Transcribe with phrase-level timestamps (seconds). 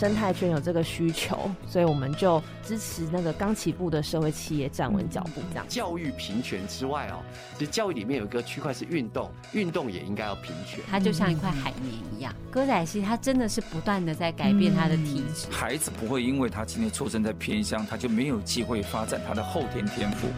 [0.00, 5.42] 生态圈有这个需求，所以我们就支持那个刚起步的社会企业站稳脚步。
[5.50, 7.20] 这样，教育平权之外哦，
[7.58, 10.82] 其实教育里面有一个区块是运动，运动也应该要平权。
[10.90, 15.46] 它就像一块海绵一样，歌仔戏它真的是不断的在改变它的体质。
[15.50, 20.28] 孩子不会因为他今天出生在偏乡，他就没有机会发展他的后天天赋。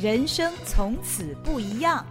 [0.00, 2.06] 人生从此不一样。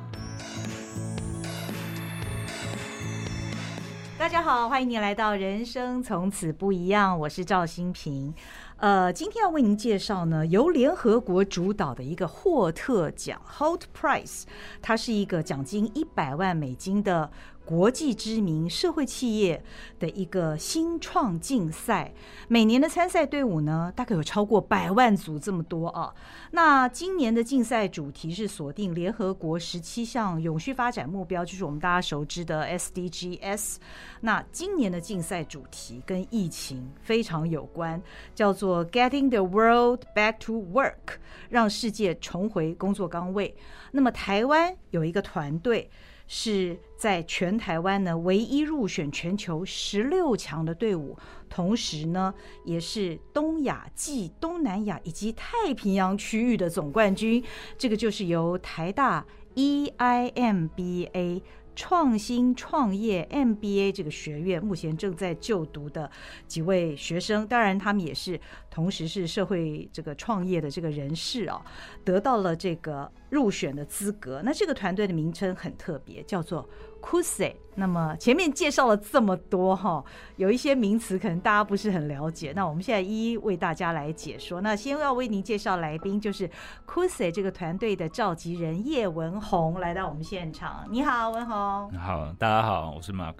[4.25, 8.33] 大家好，欢迎您来到《人生从此不一样》，我是赵新平。
[8.77, 14.45] 呃，今天要为您介绍呢，由联合国主导的一个霍特奖 （Holt Prize），
[14.81, 17.29] 它是一个奖金一百万美金的。
[17.65, 19.61] 国际知名社会企业
[19.99, 22.13] 的一个新创竞赛，
[22.47, 26.13] 每年的参赛队伍呢，大概有超过百万组这么多啊。
[26.51, 33.77] 那今年的竞赛主题是锁定联合国十七项永续发展目标，就是我们大家熟知的 SDGs。
[34.21, 37.99] 那今年的竞赛主题跟疫情非常有关，
[38.35, 41.17] 叫做 Getting the World Back to Work，
[41.49, 43.55] 让世界重回工作岗位。
[43.91, 45.89] 那么台湾有一个团队。
[46.27, 51.17] 是在全台湾呢，唯一入选全球十六强的队伍，
[51.49, 57.43] 同时呢，也是东亚暨东南亚以及太平洋区域的总冠军。
[57.77, 61.41] 这个就是由台大 EIMBA。
[61.75, 66.09] 创新创业 MBA 这个学院目前正在就读的
[66.47, 68.39] 几位学生，当然他们也是
[68.71, 71.61] 同时是社会这个创业的这个人士啊，
[72.03, 74.41] 得到了这个入选的资格。
[74.43, 76.67] 那这个团队的名称很特别，叫做。
[77.01, 80.03] Cusi，那么前面介绍了这么多哈，
[80.37, 84.61] 有一些名词可能大家不是很了解，那我们现在一一为大家来解说。
[84.61, 86.49] 那先要为您介绍来宾，就是
[86.87, 90.85] Cusi 这个团队的召集人叶文宏来到我们现场。
[90.89, 91.91] 你好，文宏。
[91.91, 93.35] 好，大家好，我是 Mark。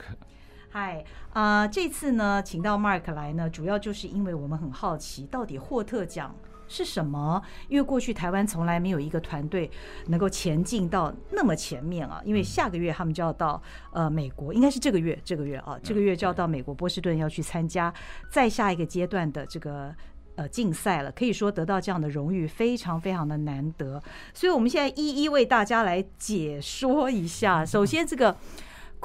[0.69, 1.03] 嗨，
[1.33, 6.35] 啊，这次呢，请到 Mark 来呢，主要就是因为我们很好奇，到底霍特奖。
[6.67, 7.41] 是什么？
[7.67, 9.69] 因为过去台湾从来没有一个团队
[10.07, 12.21] 能够前进到那么前面啊！
[12.25, 13.61] 因为下个月他们就要到
[13.91, 17.93] 呃美国，应该是这个月，这个月啊，这个月就要到美国波士顿要去参加
[18.29, 19.93] 再下一个阶段的这个
[20.35, 21.11] 呃竞赛了。
[21.11, 24.01] 可以说得到这样的荣誉非常非常的难得，
[24.33, 27.65] 所以我们现在一一为大家来解说一下。
[27.65, 28.35] 首先，这个。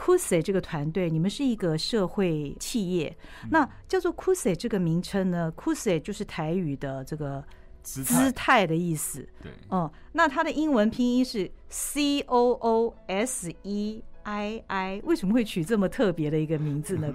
[0.00, 3.14] Cusi 这个团队，你们是一个社会企业，
[3.50, 7.44] 那叫做 Cusi 这个名称呢？Cusi 就是台语的这个
[7.82, 9.28] 姿态的意思。
[9.42, 17.12] 对，哦，那它的英文拼音是 C O O S E I I，为什么会取这么特别的一个名字呢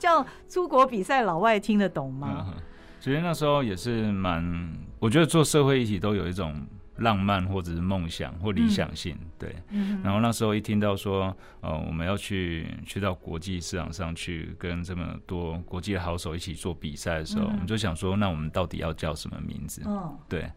[0.00, 2.52] 这样 出国比赛，老外听得懂吗？
[2.98, 6.66] 其实那时候也是蛮，我觉得做社会议题都有一种。
[6.96, 9.56] 浪漫或者是梦想或理想性，嗯、对。
[10.02, 19.82] 然后那时候一听到说，呃，我们要去去到国际市场上去跟这么多国际的好手一起做比赛的时候，嗯、我们就想说，那我们到底要叫什么名字？
[19.86, 20.50] 哦、对。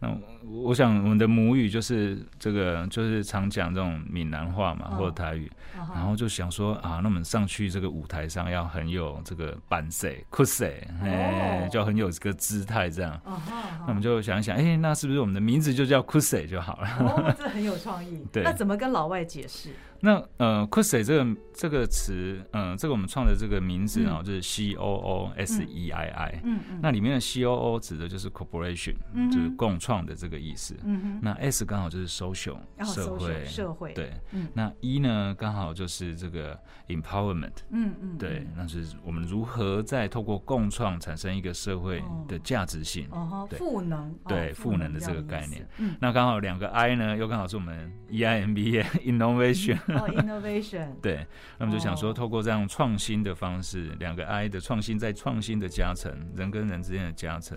[0.00, 0.16] 那
[0.46, 5.50] 我想我们的母语就是这个，就是常讲这种闽南话嘛，或者台语。
[5.92, 10.66] 然后就想说啊，那我们上去这个舞台上要很有这个板色、酷色，
[11.02, 13.20] 哎，就很有这个姿态这样。
[13.24, 16.88] 那我们就想一想，哎，那是不是我们的名字就叫 Kuse 就好了？
[16.98, 18.20] 哦，这很有创意。
[18.32, 19.70] 对，那怎么跟老外解释？
[20.00, 32.06] 那呃，Cusi 这个这个词，嗯、呃，这个我们创的这个名字啊，嗯、就是 C O O S E I I，嗯嗯，那里面的 C O O 指的就是 corporation，、嗯、就是共创的这个意思，嗯哼，那 S 刚好就是
[32.06, 49.76] social，社会，社会，对，嗯、那 E 呢刚好就是这个 empowerment，嗯嗯，对，那就是我们如何在透过共创产生一个社会的价值性，哦，赋能，对，赋能的这个概念，嗯，那刚好两个 I 呢又刚好是我们 E I M B A innovation。
[49.96, 51.26] 哦、oh,，innovation，对，
[51.58, 54.18] 那么就想说，透过这样创新的方式，两、oh.
[54.18, 57.56] 个 I 的创新，在创新的加成，人跟人之间的加成，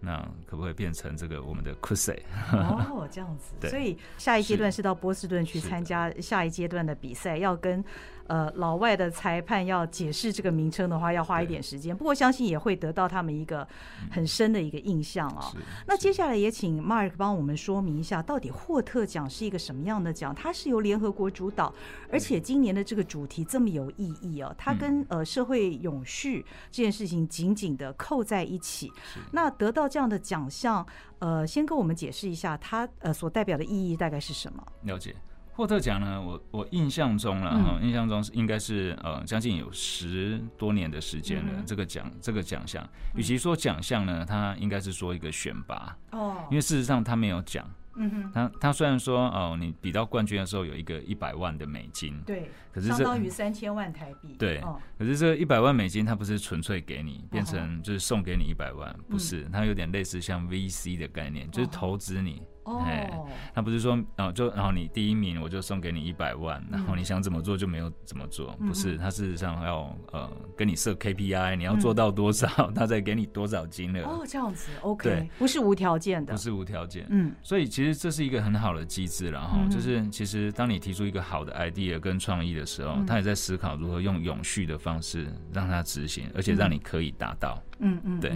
[0.00, 7.84] 那可不可以变成这个我们的 c u s e 哦，oh, 这样子， 对所以下一阶段是到波士顿去参加下一阶段的比赛，要跟。
[8.28, 11.96] 呃，老外的裁判要解释这个名称的话，要花一点时间。
[11.96, 13.66] 不过，相信也会得到他们一个
[14.10, 15.52] 很深的一个印象啊、
[15.86, 20.34] 那接下来也请 Mark 帮我们说明一下，到底霍特奖是一个什么样的奖？
[20.34, 21.74] 它是由联合国主导，
[22.12, 24.54] 而且今年的这个主题这么有意义哦。
[24.58, 28.92] 它跟呃社会永续这件事情紧紧的扣在一起。
[29.32, 30.86] 那得到这样的奖项，
[31.18, 34.62] 呃，先跟我们解释一下它呃所代表的意义大概是什么？
[34.82, 35.14] 了解。
[35.58, 41.52] 霍特奖呢，我我印象中了哈，印象中是应该是呃将近有十多年的时间了。
[41.66, 54.36] 这个奖这个奖项，与其说奖项呢，它应该是说一个选拔哦，因为事实上它没有奖，嗯哼，他他虽然说哦，你比到冠军的时候有一个一百万的美金，对，可是这相当于三千万台币。
[54.38, 62.40] 对，哦、可是这一百万美金它不是纯粹给你，变成就是送给你一百万，不是，它有点类似像 VC 的概念，就是投资你。
[62.84, 63.10] 哎，
[63.54, 74.02] 他不是说，哦，就然后你第一名，我就送给你一百万，然后你想怎么做就没有怎么做，不是，他事实上要呃跟你设 KPI，你要做到多少， 他再给你多少金额。
[74.02, 87.62] 哦，这样子，OK，对，不是无条件的，不是无条件，嗯，所以其实这是一个很好的机制，然后就是其实当你提出一个好的 idea 跟创意的时候，他也在思考如何用永续的方式让它执行，而且让你可以达到。
[87.80, 88.32] 嗯嗯，对。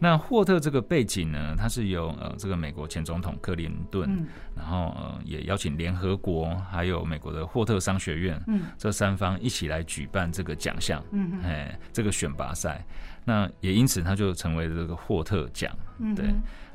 [0.00, 4.26] 那霍特这个背景呢，它是由呃这个美国前总统克林顿，嗯、
[4.56, 12.84] 然后呃也邀请联合国还有美国的霍特商学院，嗯，这三方一起来举办这个奖项，嗯，哎，这个选拔赛，
[13.24, 16.26] 那也因此他就成为了这个霍特奖，嗯，对。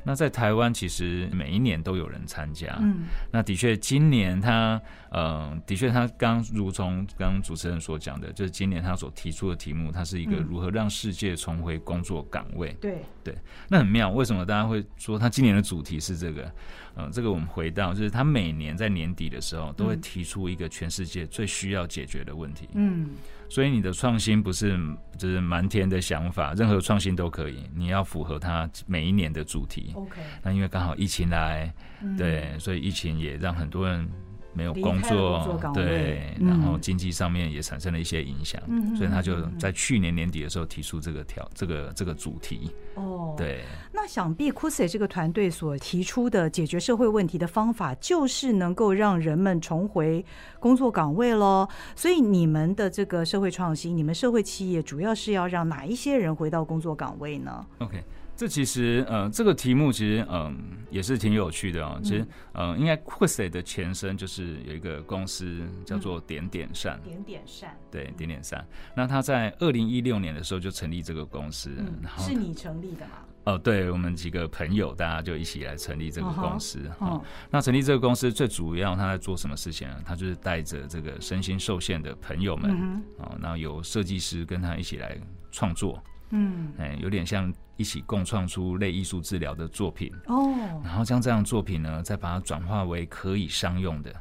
[0.06, 2.78] 那在台湾，其实每一年都有人参加。
[2.80, 4.80] 嗯，那的确，今年他，
[5.10, 12.72] 呃，的确，他刚如从刚刚主持人所讲的，就是今年他所提出的题目，它是一个如何让世界重回工作岗位。
[12.80, 13.34] 对对，
[13.68, 14.08] 那很妙。
[14.08, 16.48] 为什么大家会说他今年的主题是这个？
[16.94, 22.68] 呃，这个我们回到，就是他每年在年底的时候，都会提出一个全世界最需要解决的问题。
[22.74, 23.10] 嗯。
[23.48, 24.78] 所以你的创新不是
[25.18, 29.92] 就是满天的想法，任何创新都可以，你要符合它每一年的主题。
[29.94, 31.72] OK，那因为刚好疫情来，
[32.02, 34.08] 嗯、对，所以疫情也让很多人。
[34.56, 42.70] 没有工作，对，嗯、然后经济上面也产生了一些影响，嗯、所以他就在去年年底的时候提出这个条，这个这个主题。
[42.94, 43.62] 哦，对。
[43.92, 50.24] 那想必 Cusi 这个团队所提出的解决社会问题的方法，就是能够让人们重回
[50.58, 51.68] 工作岗位喽。
[51.94, 58.02] 所以你们的这个社会创新，你们社会企业主要是要让哪一些人回到工作岗位呢？OK。
[58.36, 60.54] 这其实，呃，这个题目其实，嗯、呃，
[60.90, 61.98] 也是挺有趣的哦。
[62.02, 67.00] 其实，呃，应该 Quest 的前身就是有一个公司叫做点点善。
[67.02, 67.74] 点点善。
[67.90, 68.62] 对，点点善。
[68.94, 73.12] 那他在二零一六年的时候就成立这个公司，嗯、然后是你成立的吗？
[73.44, 76.80] 哦、呃，对，我们几个朋友，大家就一起来成立这个公司。
[76.98, 80.02] 哦，那成立这个公司最主要，他在做什么事情呢？
[80.04, 85.16] 他就是带着这个身心受限的朋友们，嗯、哼哦，然后有设计师跟他一起来
[85.50, 86.02] 创作。
[86.30, 94.14] 嗯，哎，有点像一起共创出类艺术治疗的作品哦，然后将这样作品呢，再把它转化为可以商用的。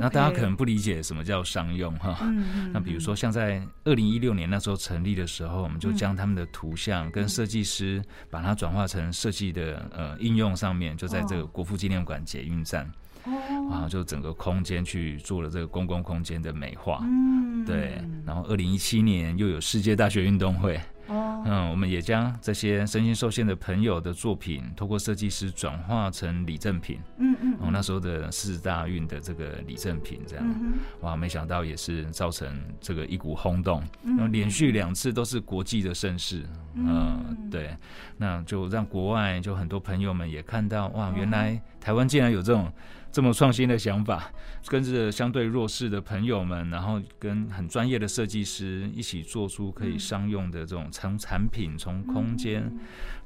[0.00, 2.18] 那大家可能不理解什么叫商用哈。
[2.72, 12.90] 那比如说像在二零一六年那时候成立的时候，我们就将他们的图像跟设计师把它转化成设计的呃应用上面，就在这个国父纪念馆捷运站，
[13.24, 13.32] 哦、
[13.70, 17.00] 然后就整个空间去做了这个公共空间的美化。
[17.02, 18.02] 嗯，对。
[18.24, 20.80] 然后二零一七年又有世界大学运动会。
[21.48, 26.98] 哦，嗯，我们也将这些身心受限的朋友的作品，透过设计师转化成礼赠品。
[27.18, 30.44] 嗯嗯，然后那时候的四大运的这个礼赠品，这样，
[31.00, 32.48] 哇，没想到也是造成
[32.80, 36.44] 这个一股轰动，然后连续两次都是国际的盛事。
[36.74, 37.76] 嗯，对，
[38.16, 42.70] 那就让国外就很多朋友们也看到，哇，原来台湾竟然有这种。
[43.18, 44.30] 这么创新的想法，
[44.68, 52.72] 跟着相对弱势的朋友们，然后跟很专业的设计师一起做出可以商用的这种从产品、从空间，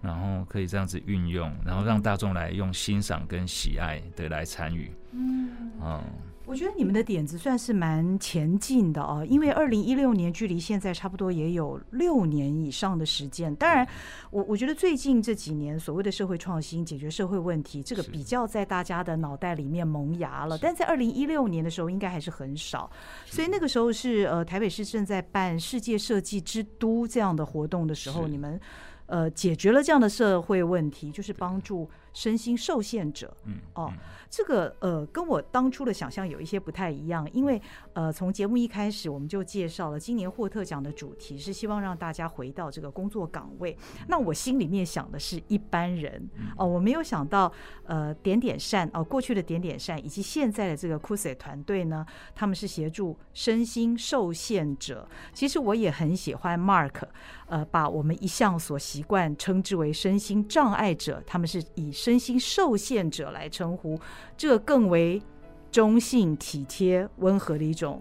[0.00, 4.90] 然后可以这样子运用，然后让大众来用欣赏跟喜爱的来参与。
[5.10, 5.50] 嗯，
[5.82, 6.02] 嗯。
[6.44, 13.54] 我觉得你们的点子算是蛮前进的哦，因为二零一六年距离现在差不多也有六年以上的时间。
[13.56, 13.86] 当然，
[14.30, 20.58] 我我觉得最近这几年所谓的社会创新、解决社会问题，这个比较在大家的脑袋里面萌芽了。
[20.58, 22.90] 但在二零一六年的时候，应该还是很少。
[23.24, 28.60] 所以那个时候是呃，台北市正在办世界设计之都这样的活动的时候，你们
[29.06, 33.34] 呃解决了这样的社会问题，就是帮助身心受限者。
[33.44, 33.92] 嗯，哦。
[34.32, 37.60] 这个呃，跟我当初的想象有一些不太一样，因为
[37.92, 43.76] 呃，从节目一开始我们就介绍了今年霍特奖的主题是希望让大家回到这个工作岗位。
[44.08, 47.52] 那我心里面想的是一般人哦，我没有想到
[47.84, 55.06] 呃，点点善哦，过去的点点善以及现在的这个 Cusi 团队呢，他们是协助身心受限者。
[55.34, 57.02] 其实我也很喜欢 Mark，
[57.52, 64.00] 呃，把我们一向所习惯称之为身心障碍者，他们是以身心受限者来称呼。
[64.38, 65.22] 这个更为
[65.70, 68.00] 中性、体贴、温和的一种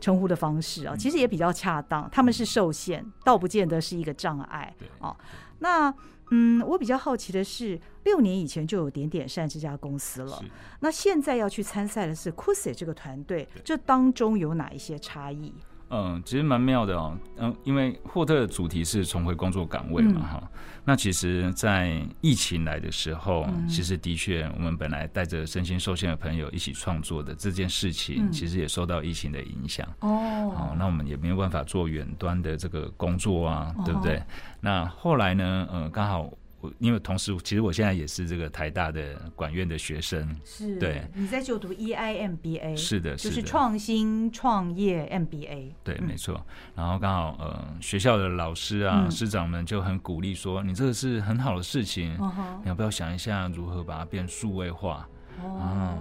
[0.00, 2.08] 称呼的方式啊，其实也比较恰当。
[2.12, 5.16] 他们是受限，倒不见得是一个障碍啊。
[5.58, 5.92] 那
[6.30, 10.40] 嗯，我比较好奇的是，六年以前就有点点善这家公司了，
[10.78, 15.52] 那现在要去参赛的是 Cusi 这个团队，这当中有哪一些差异？
[15.88, 17.16] 嗯，其实蛮妙的哦。
[17.38, 20.48] 嗯，因为霍特的主题是重回工作岗位嘛，哈、嗯。
[20.84, 29.86] 那其实，在疫情来的时候，嗯、其实的确，我们本来带着身心受限的朋友一起创作的这件事情，其实也受到疫情的影响。
[30.00, 34.22] 哦、嗯，那我们也没有办法做远端的这个工作啊，哦、对不对？
[34.60, 36.30] 那后来呢，呃，刚好。
[36.78, 41.02] 因为同时，其实我现在也是这个台大的管院的学生，是对。
[41.14, 46.44] 你在就读 EIMBA，是的，就是创新创业 MBA，对，没错。
[46.74, 52.14] 然后刚好呃，学校的老师啊、师长们就很鼓励说：“你这个是很好的事情，
[52.62, 55.08] 你要不要想一下如何把它变数位化？”
[55.40, 55.98] 哦。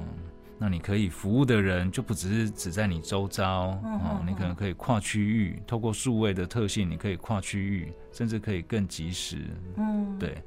[0.58, 9.50] 那你可以服务的人就不只是只在你周遭，哦，你可能可以跨区域，透过数位的特性，你可以跨区域，甚至可以更及时。
[9.76, 10.42] 嗯，对。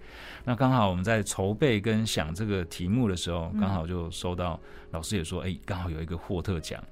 [0.45, 4.59] 那刚好我们在筹备跟想这个题目的时候，刚好就收到
[4.93, 6.83] 老师也说，哎，刚好有一个霍特奖，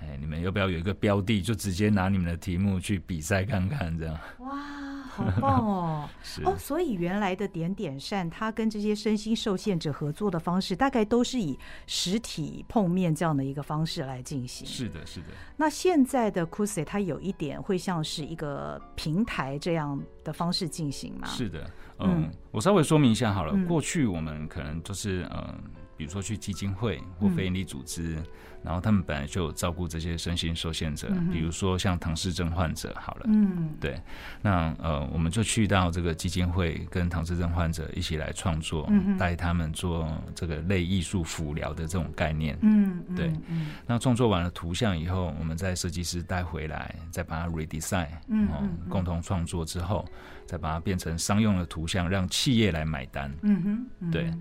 [0.00, 4.16] 哎，你们要不要有一个标的，就直接拿你们的题目去比赛看看，这样？
[4.38, 4.83] 哇。
[5.14, 6.08] 好棒哦！
[6.22, 14.66] 是哦，所以原来的点点善，他跟这些身心受限者合作的方式，大概都是以实体碰面这样的一个方式来进行。
[14.66, 15.26] 是的，是的。
[15.56, 21.26] 那现在的 Coolsets 它有一点会像是一个平台这样的方式进行吗？
[21.28, 23.52] 是的，嗯，嗯我稍微说明一下好了。
[23.54, 25.62] 嗯、过去我们可能就是嗯，
[25.96, 28.16] 比如说去基金会或非营利组织。
[28.16, 28.24] 嗯
[28.64, 34.00] 然后他们本来就有照顾这些身心受限者，比如说像唐氏症患者，好了，嗯，对，
[34.40, 50.08] 那呃，我们就去到这个基金会，跟唐氏症患者一起来创作，带他们做这个类艺术辅疗的这种概念，嗯，对，嗯、那创作完了图像以后，我们再设计师带回来，再把它 redesign，嗯，嗯，共同创作之后。
[50.46, 53.32] 再把它变成商用的图像，让企业来买单。
[53.42, 54.32] 嗯哼，嗯哼对。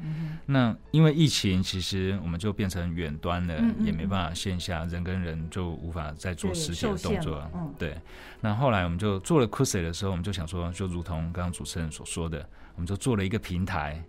[0.46, 7.50] 那因为疫情，其实我们就变成远端了，嗯、也没办法线下人跟人就无法再做实体的动作。
[7.54, 7.96] 嗯，对。
[8.42, 14.04] 那后来我们就做了 Coolsets 的时候，我们就想说，就如同刚刚主持人所说的，我们就做了一个平台，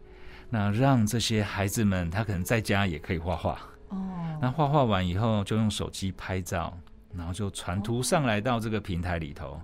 [0.50, 3.60] 那让这些孩子们他可能在家也可以画画。
[3.90, 4.38] 哦。
[4.42, 6.76] 那画画完以后，就用手机拍照，
[7.16, 9.60] 然后就传图上来到这个平台里头。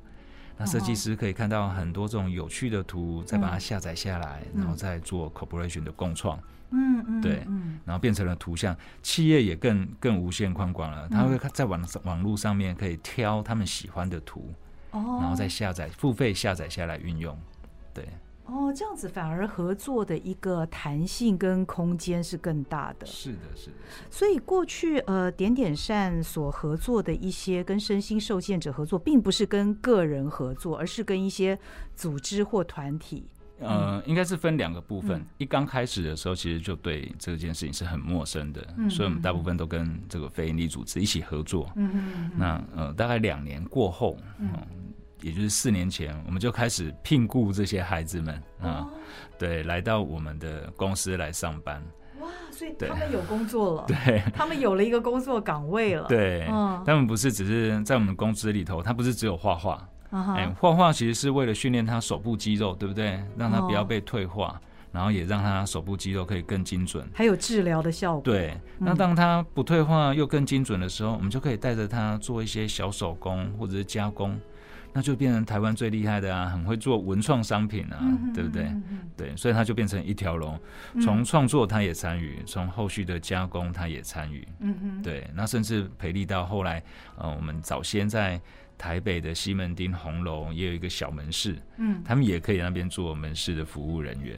[0.60, 6.38] 那设计师可以看到很多这种有趣的图，再把它下载下来，然后再做 corporation 的共创。
[6.72, 7.42] 嗯嗯，对，
[7.86, 11.08] 然后变成了图像，企业也更更无限宽广了。
[11.08, 14.52] 他会在网网络上面可以挑他们喜欢的图，
[14.92, 17.34] 然后再下载付费下载下来运用。
[17.94, 18.06] 对。
[18.50, 23.06] 哦，这样子反而合作的一个弹性跟空间是更大的。
[23.06, 23.76] 是的，是的。
[24.10, 31.56] 所以过去呃，点点善所合作的一些跟身心受限者合作，并不是跟个人合作，而是跟一些
[31.94, 33.24] 组织或团体。
[33.60, 35.20] 呃，应该是分两个部分。
[35.20, 41.70] 嗯、一刚开始的时候，其实就对这件事情是很陌生的，嗯、所以我们大部分都跟这个非营利组织一起合作。
[41.76, 42.30] 嗯嗯嗯。
[42.36, 44.48] 那呃，大概两年过后，嗯。
[45.22, 48.90] 也就是四年前，我们就开始聘雇这些孩子们啊，哦、
[49.38, 51.82] 对，来到我们的公司来上班。
[52.20, 56.06] 哇，所以他们有工作了， 对，他们有了一个工作岗位了。
[56.08, 63.22] 对，嗯、他们不是只是在我们公司里头，他不是只有画画，哎、嗯，画画其实是为了训练他手部肌肉，对不对？
[63.36, 64.60] 让他不要被退化，哦、
[64.92, 68.22] 然后也让他手部肌肉可以更精准，还有治疗的效果。
[68.22, 74.38] 对，那当他不退化又更精准的时候，嗯、我们就可以带着他做一些小手工或者是加工。
[74.92, 78.64] 那就变成台湾最厉害的啊，很会做文创商品啊，嗯、对不对？
[78.64, 80.58] 嗯、对，所以它就变成一条龙，
[81.00, 84.46] 从创作他也参与，从后续的加工他也参与。
[84.60, 86.82] 嗯哼，对，那甚至培力到后来，
[87.16, 88.40] 呃，我们早先在
[88.76, 94.36] 台北的西门町红楼也有一个小门市，嗯，他们也可以那边做门市的服务人员。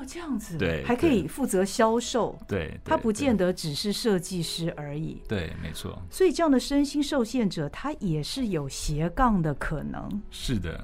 [0.00, 6.00] 哦，这样子，对，还可以负责销售，对，他不见得只是设计师而已，对，没错。
[6.10, 10.08] 所以这样的身心受限者，他也是有斜杠的可能。
[10.30, 10.82] 是的，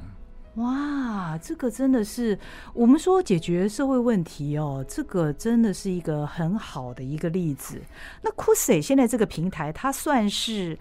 [0.57, 2.39] 哇，这个真的是
[2.75, 7.81] 我们说解决社会问题哦，这个真的是一个很好的一个例子。
[8.21, 10.79] 那 Coolsets 现在这个平台，它算是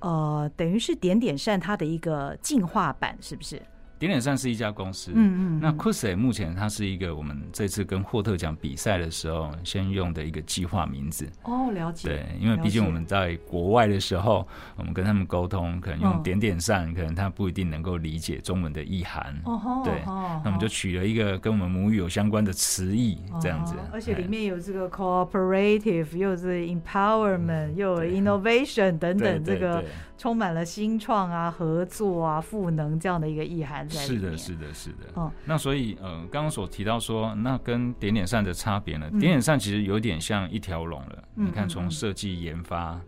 [0.00, 3.60] 呃，等于是点点善它的一个进化版，是不是？
[4.00, 11.28] 点点善是一家公司，嗯嗯，那 Coolsets 目前它是一个我们这次跟霍特奖比赛的时候先用的一个计划名字。
[11.42, 12.08] 哦，了解。
[12.08, 19.38] 对，因为毕竟我们在国外的时候，我们跟他们沟通，可能用点点善，可能他不一定能够理解中文的意涵。
[19.44, 20.02] 哦，对。
[20.06, 23.74] 那我们就取了一个跟我们母语有相关的词义，这样子。
[23.92, 29.84] 而且里面有这个 cooperative，又是 empowerment，又有 innovation 等等，这个
[30.20, 33.98] 充满了新创啊、合作啊、赋能这样的一个意涵在。
[34.00, 35.06] 是的，是的，是的。
[35.16, 39.08] 嗯，那所以，呃，刚刚所提到说，那跟点点上的差别呢？
[39.12, 41.24] 点点上其实有点像一条龙了。
[41.36, 43.00] 你看，从设计、研发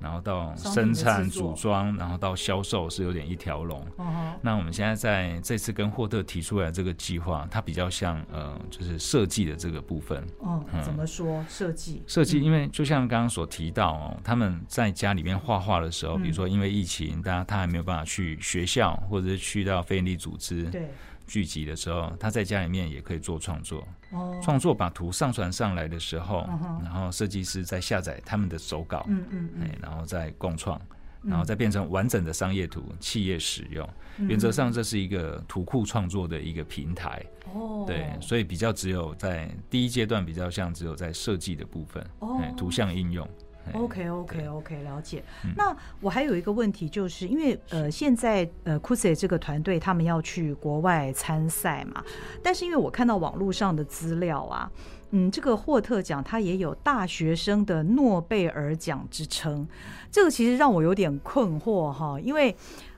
[0.00, 3.80] 然后到生产组装，然后到销售是有点一条龙。
[3.96, 10.24] 哦、那我们现在在这次跟霍特提出来这个计划，它比较像呃，就是设计的这个部分。
[10.38, 12.02] 哦，怎么说设计？
[12.06, 20.90] 设计，因为就像刚刚所提到哦，他们在家里面画画的时候，比如说因为疫情，大家他还没有办法去学校，或者是去到非营利组织对
[21.26, 23.86] 聚集的时候，他在家里面也可以做创作。
[24.12, 26.48] 哦，创作把图上传上来的时候，
[26.82, 30.80] 然后设计师再下载他们的手稿，嗯嗯，然后再共创，
[31.22, 33.88] 然后再变成完整的商业图，企业使用。
[34.28, 37.22] 原则上，这是一个图库创作的一个平台。
[37.52, 43.28] 哦，对，所以比较只有在第一阶段比较像只有在设计的部分，哦，图像应用。
[43.72, 45.22] OK OK OK，了解。
[45.44, 52.04] 嗯、那我还有一个问题，就是因为呃，现在呃，Coolsets 这个团队他们要去国外参赛嘛，
[52.42, 54.70] 但是因为我看到网络上的资料啊，
[55.10, 59.66] 嗯，这个霍特奖它也有大学生的诺贝尔奖之称，
[60.10, 62.54] 这个其实让我有点困惑哈，因为。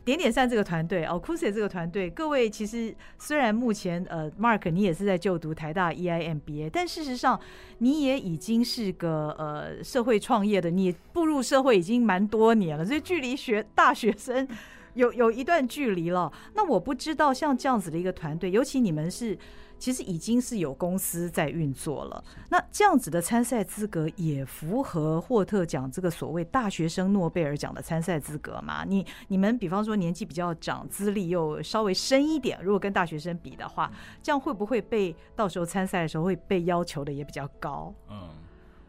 [0.09, 7.38] 点点善这个团队哦 c u s e 这个团队，各位其实虽然目前呃，Mark 你也是在就读台大 EIMBA，但事实上
[7.79, 14.49] 你也已经是个呃社会创业的，你步入社会已经蛮多年了，所以距离学大学生
[14.95, 16.33] 有有一段距离了。
[16.55, 19.37] 那我不知道像这样子的一个团队，尤其你们是。
[19.79, 22.25] 其实已经是有公司在运作了。
[22.51, 28.85] 那这样子的参赛资格也符合霍特奖这个所谓大学生诺贝尔奖的参赛资格吗？
[28.85, 33.91] 你你们比方说年纪比较长，资历又稍微深一点，如果跟大学生比的话，
[34.23, 37.95] 这样会不会被到时候参赛的时候会被要求的也比较高？
[38.11, 38.29] 嗯。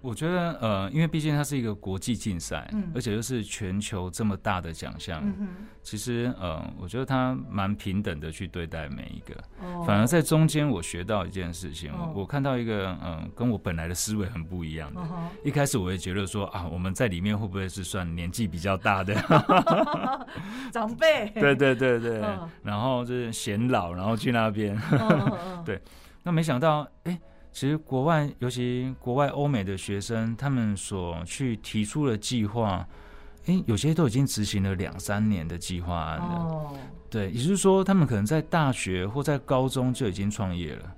[0.01, 5.47] 我觉得，呃，因为毕竟它是一个国际竞赛，嗯、而且又是全球这么大的奖项，嗯、
[5.83, 9.35] 其实，呃，我觉得它蛮平等的去对待每一个。
[9.61, 15.01] 哦、反而在中间，我学到一件事情，哦、我看到一个，嗯、呃，跟我本来的思维很不一样的。
[15.01, 19.13] 哦、一开始我也觉得说，啊，我们在里面会不会是算年纪比较大的
[20.71, 21.29] 长辈？
[21.35, 22.21] 对对对对。
[22.23, 24.77] 哦、然后就是显老，然后去那边。
[24.77, 25.81] 哦、 对，
[26.23, 27.19] 那没想到，哎。
[27.51, 32.87] 其实国外，尤其国外欧美的学生，他们所去提出的计划，
[33.45, 36.25] 诶，有些都已经执行了两三年的计划案了。
[36.25, 36.77] 哦，
[37.09, 40.95] 对，也就是说，他们可能在大学或在高中就已经创业了。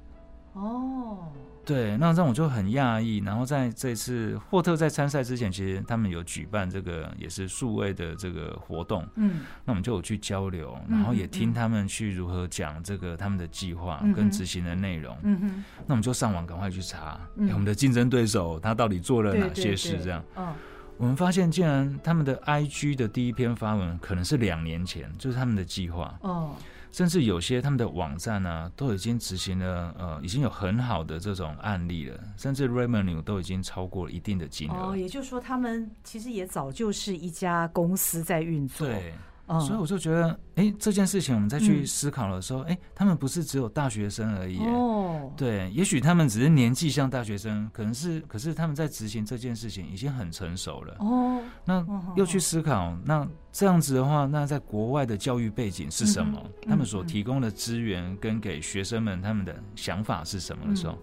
[0.54, 1.18] 哦。
[1.64, 3.18] 对，那让我就很讶异。
[3.20, 9.08] 然后在这次霍特在参赛之前，其实他们有举办这个也是数位的这个活动。
[9.16, 15.16] 嗯，那我们就有去交流，然后也听他们去如何讲这个他们的计划跟执行的内容。
[15.24, 20.00] 嗯哼，那我们就上网赶快去查，我们的竞争对手他到底做了哪些事？
[20.04, 20.54] 这样，嗯，
[20.98, 26.18] 我们发现竟然他们的 IG 的第一篇发文可能是两年前，就是他们的计划。
[26.22, 26.56] 哦。
[26.92, 34.92] 甚至有些他们的网站呢、啊，都已经执行了，呃，已经有很好的这种案例了，甚至 revenue 都已经超过了一定的金额。
[34.92, 38.88] 哦，也就是说，他们其实也早就是一家公司在运作。
[38.88, 39.14] 对。
[39.60, 44.60] 所以我就觉得，哎、欸，这件事情我们再去思考的时候，哎、嗯欸，他们不是只有大学生而已。
[44.60, 50.96] 哦，对，也许他们只是年纪像大学生，可能是，可是他们在执行这件事情已经很成熟了。
[51.00, 51.86] 哦，那
[52.16, 56.42] 又去思考，那这样子的话，那在国外的教育背景是什么？
[56.68, 61.00] 他们所提供的资源跟给学生们他们的想法是什么的时候，嗯、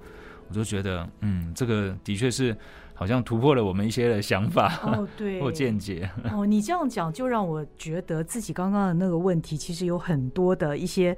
[0.48, 2.56] 我就觉得，嗯，这个的确是。
[2.98, 6.44] 好像突破了我们一些的想法哦， 对，或见解哦。
[6.44, 11.16] 你这样讲，就让我觉得自己刚刚的那个问题，其实有很多的一些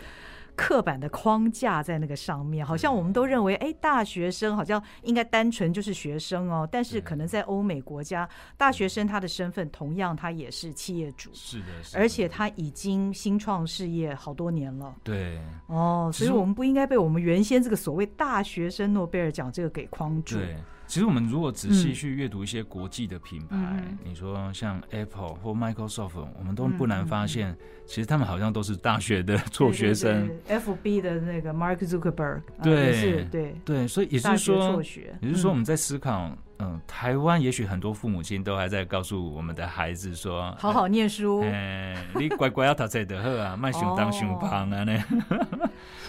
[0.57, 2.65] 刻板的框架在那个上面。
[2.65, 6.69] 好像我们都认为，哎，大学生好像应该单纯就是学生哦。
[6.71, 14.95] 但是可能在欧美国家，大学生他的身份同样他也是企业主，是的，是的，而且他已经新创事业好多年了。
[15.03, 20.37] 对，哦，所以我们不应该被我们原先这个所谓大学生诺贝尔奖这个给框住。
[20.37, 20.57] 对。
[20.91, 30.27] 其实我们如果仔细去阅读一些国际的品牌，嗯、你说像 Apple 或 Microsoft，我们都不难发现，其实他们好像都是大学的辍学生。
[30.27, 34.83] 对对对 FB 的那个 Mark Zuckerberg，对，是，对对，所以也就是说，
[35.23, 36.25] 也就是说我们在思考。
[36.25, 36.37] 嗯，
[36.87, 44.99] 台湾也许很多父母亲都还在告诉我们的孩子说：“好好念书，哎，你乖乖要读书就好啊， 卖熊当熊胖啊呢。”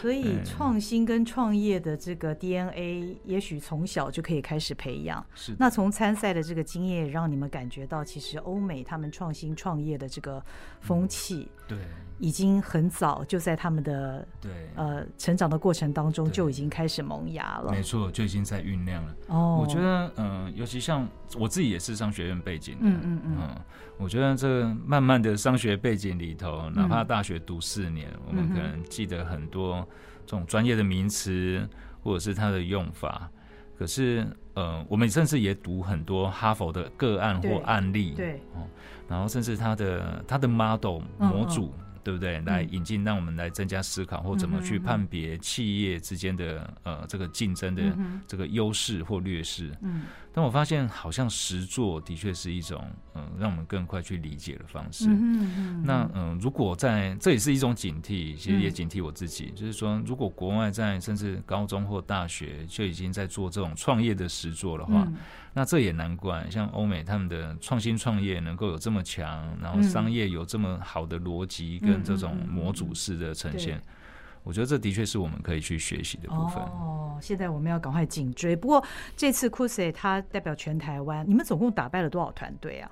[0.02, 5.24] 所以创新跟创业的这个 DNA，也许从小就可以开始培养。
[5.36, 5.56] 是。
[5.60, 10.44] 那从参赛的这个经验，也让你们感觉到，其实欧美他们创新创业的这个
[10.82, 11.78] 风气，对。
[12.22, 14.52] 已经很早就在他们的对。
[14.76, 19.16] 呃成长的过程当中就已经开始萌芽了，没错，就已经在酝酿了。
[19.28, 21.08] 哦，我觉得嗯、呃，尤其像
[21.38, 23.50] 我自己也是商学院背景的，嗯嗯
[23.98, 29.86] 我觉得这个慢慢的商学背景里头，哪怕大学读四年，嗯、我们可能记得很多
[30.26, 31.68] 这种专业的名词
[32.04, 33.30] 或者是它的用法。
[33.78, 38.62] 可是呃，我们甚至也读很多哈佛的个案或案例，对，哦，
[39.08, 41.74] 然后甚至他的他的 model 模组。
[41.78, 42.40] 嗯嗯对不对？
[42.42, 49.76] 来引进，让我们来增加思考，或怎么去判别企业之间的呃这个竞争的这个优势或劣势。
[49.82, 55.08] 嗯，但我发现好像实做的确是一种嗯、呃，让我们更快去理解的方式。
[55.08, 55.84] 嗯嗯。
[55.86, 65.08] 那嗯、呃，如果在这也是一种警惕，其实也警惕我自己，就是说，如果国外在甚至高中或大学就已经在做这种创业的实做的话。
[65.54, 76.64] 那这也难怪，像欧美他们的创新创业能够有这么强，然后商业有这么好的逻辑跟这种模组式的呈现，嗯嗯嗯、我觉得这的确是我们可以去学习的部分。
[76.64, 78.56] 哦，现在我们要赶快紧追。
[78.56, 78.82] 不过
[79.18, 82.90] 这次 c u s e 它代表全台湾，你们总共打败了多少团队啊？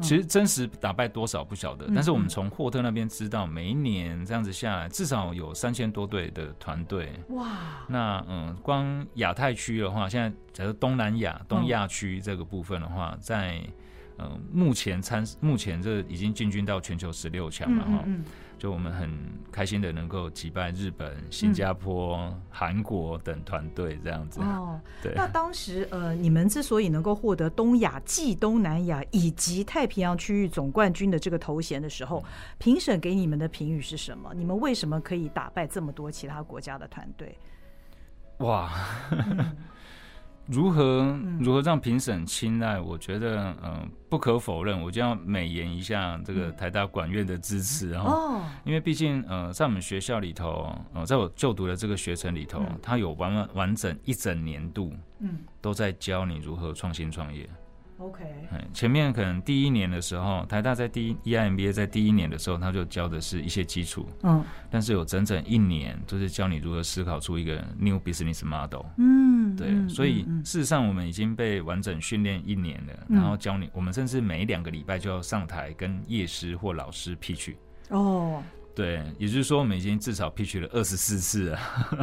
[0.00, 7.12] 其实真实打败多少不晓得，但是我们从霍特那边知道，每一年这样子下来，至少有三千多队的团队。
[7.30, 7.84] 哇！
[7.88, 13.62] 那嗯，光亚太区的话，现在假如东南亚、东亚区这个部分的话，在
[14.18, 18.04] 嗯目前参目前这已经进军到全球十六强了哈。
[18.60, 19.10] 就我们很
[19.50, 24.38] 开心的能够击败日本、新加坡、韩、嗯、国等团队这样子。
[24.42, 25.14] 哦，对。
[25.16, 32.22] 那当时呃，你们之所以能够获得东亚、暨东南亚以及太平洋区域总冠军的这个头衔的时候，
[32.58, 34.30] 评审给你们的评语是什么？
[34.36, 37.34] 你们为什么可以打败这么多其他国家的团队？
[38.40, 38.70] 哇！
[39.10, 39.56] 嗯
[40.50, 42.80] 如何如何让评审青睐？
[42.80, 48.42] 我觉得，嗯，不可否认，我就要美言一下这个台大管院的支持哦。
[48.64, 57.48] 因为毕竟，呃，在我们学校里头，呃，在我就读的这个学程里头，它有完完完整一整年度，嗯，都在教你如何创新创业。
[57.98, 58.24] OK，
[58.72, 77.54] 前面可能第一年的时候，台大在第一 EIMBA 在第一年的时候，他就教的是一些基础，嗯，但是有整整一年就是教你如何思考出一个 new business model，嗯，对，嗯、所以事实上我们已经被完整训练一年了，嗯、然后教你，我们甚至每两个礼拜就要上台跟业师或老师 pitch，
[77.88, 78.42] 哦。
[78.72, 81.58] 对，也就是说，我们已经至少 pitch 了二十四次了。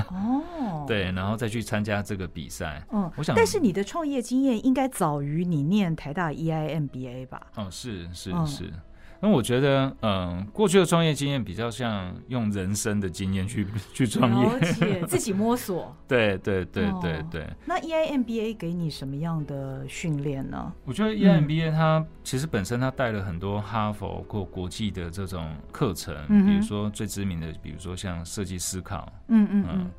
[0.10, 2.86] 哦， 对，然后再去参加这个比赛。
[2.92, 7.48] 嗯，我想，但是你的创业经验应该早于你念台大 EIMBA 吧？
[7.56, 8.66] 哦，是是是。
[8.66, 8.82] 嗯
[9.20, 15.96] 那我觉得，嗯，过去的创业经验比较像用人生的经验去 去创业， 自己摸索。
[16.08, 17.42] 对对对对对。
[17.44, 20.72] 哦，那 EIMBA 给你什么样的训练呢？
[20.86, 29.92] 我觉得 EIMBA 它其实本身它带了很多哈佛或国际的这种课程，嗯、比如说最知名的，比如说像设计思考，嗯嗯嗯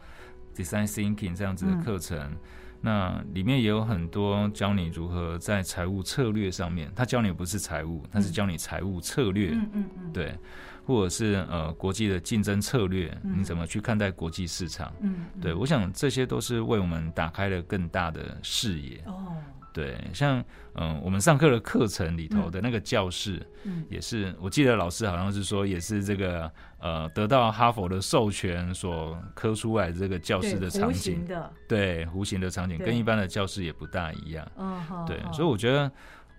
[0.54, 2.18] ，Design Thinking 这样子的课程。
[2.18, 2.36] 嗯
[2.80, 10.38] 那里面也有很多教你如何在财务策略上面，他教你不是财务，他是教你财务策略，嗯嗯嗯，对，
[10.86, 19.02] 或者是呃国际的竞争策略，你怎么去看待国际市场，嗯，对，我想这些都是为我们打开了更大的视野。
[19.06, 19.36] 哦。
[19.72, 20.42] 对，像
[20.74, 31.26] 嗯，我们上课的课程里头的那个教室，嗯，也是，我记得老师好像是说，也是这个呃，得到哈佛的授权所刻出来的这个教室的场景，
[31.68, 35.90] 对，弧形的场景跟一般的教室也不大一样，嗯，对，所以我觉得，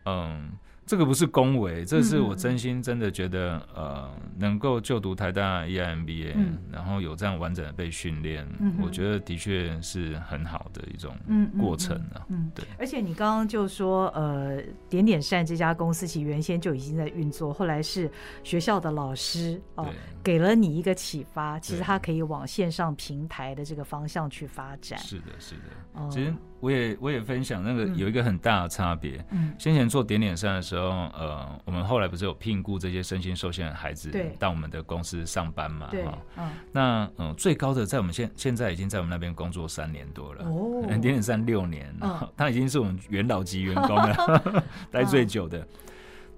[0.06, 0.52] 嗯。
[0.90, 6.34] 这个不是恭维，这是我真心真的觉得，呃，能够就读台大 EIMBA，
[6.72, 8.44] 然后有这样完整的被训练，
[8.82, 11.16] 我觉得的确是很好的一种
[11.60, 12.26] 过程啊。
[12.30, 12.66] 嗯，对。
[12.80, 18.10] 而且你刚刚就说，呃，点点善这家公司其实原先就已经在运作，后来是
[18.44, 19.88] 学校的老师哦，
[20.24, 25.00] 给了你一个启发，其实它可以往线上平台的这个方向去发展。
[25.00, 26.10] 是的，是的。
[26.10, 29.24] 其实我也我也分享那个有一个很大的差别。
[29.32, 29.54] 嗯。
[29.58, 31.10] 先前做点点善的时候。
[31.20, 35.88] 呃，我们后来不是有聘雇这些身心受限的孩子到我们的公司上班嘛？
[35.92, 36.06] 对，
[36.38, 41.94] 嗯，那嗯，最高的在我们现现在已经在我们那边工作三年多了，哦，点点善六年，
[42.38, 45.68] 他已经是我们元老级员工了， 待最久的。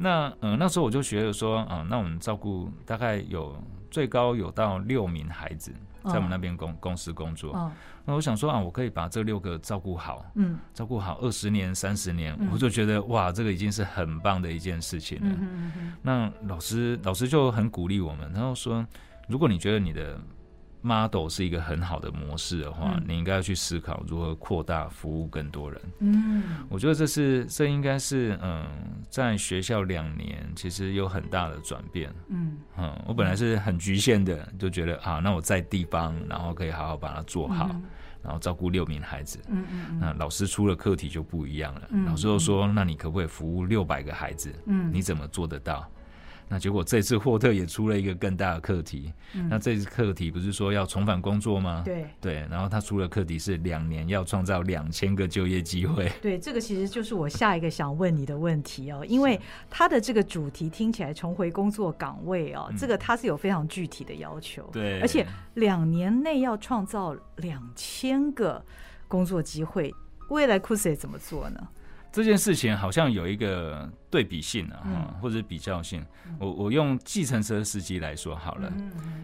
[0.02, 3.56] 那嗯，那时候我就觉得说，啊，那我们照顾大概有
[3.90, 5.72] 最高有到六名孩子
[6.06, 7.72] 在我们那边公公司工作。
[8.04, 15.30] 那我想说啊，我可以把这六个照顾好，嗯，照顾好二十年、三十年，嗯、我就觉得哇，这个已经是很棒的一件事情了。
[15.30, 18.84] 嗯嗯嗯、那老师老师就很鼓励我们，然后说，
[19.28, 20.20] 如果你觉得你的
[20.82, 25.82] model 是一个很好的模式的话，嗯、你应该要去思考如何扩大服务更多人。
[26.00, 28.66] 嗯，我觉得这是这应该是嗯，
[29.10, 32.14] 在学校两年其实有很大的转变。
[32.30, 37.84] 嗯嗯，我本来是很局限的，就觉得啊，那我在地方，然后可以好好把它做好，嗯、
[38.24, 39.40] 然后照顾六名孩子。
[39.48, 44.52] 嗯嗯，嗯那老师出了课题就不一样了，嗯、老师又说，那你可不可以服务六百个孩子？
[44.66, 45.88] 嗯，你怎么做得到？
[46.54, 49.14] 那结果这次霍特也出了一个更大的课题。
[49.34, 51.82] 嗯、那这次课题不是说要重返工作吗？
[51.86, 52.46] 对对。
[52.52, 56.12] 然后他出了课题是两年要创造两千个就业机会。
[56.22, 64.70] 对，这个其实就是我下一个想问你的问题哦， 因为他的这个主题听起来重回工作岗位哦，嗯、这个他是有非常具体的要求。
[64.74, 68.62] 对，而且两年内要创造两千个
[69.08, 69.96] 工作机会，
[70.28, 71.66] 未来 Cusi 怎么做呢？
[72.12, 76.06] 这件事情好像有一个对比性啊，嗯、或者比较性。
[76.28, 78.72] 嗯、我我用计程车司机来说好了。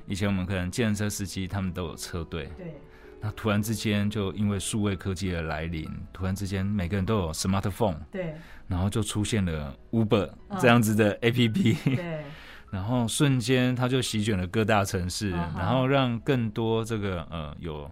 [0.08, 2.80] 以前我们可能计程车司机他们都有车队，对。
[3.20, 8.36] 那突然之间就因为数位科技的来临，突然之间每个人都有 smartphone，对。
[8.68, 12.24] 然后就出现了 Uber 这样子的 APP，对。
[12.72, 17.92] 然后瞬间它就席卷了各大城市，嗯、然后让更多这个呃有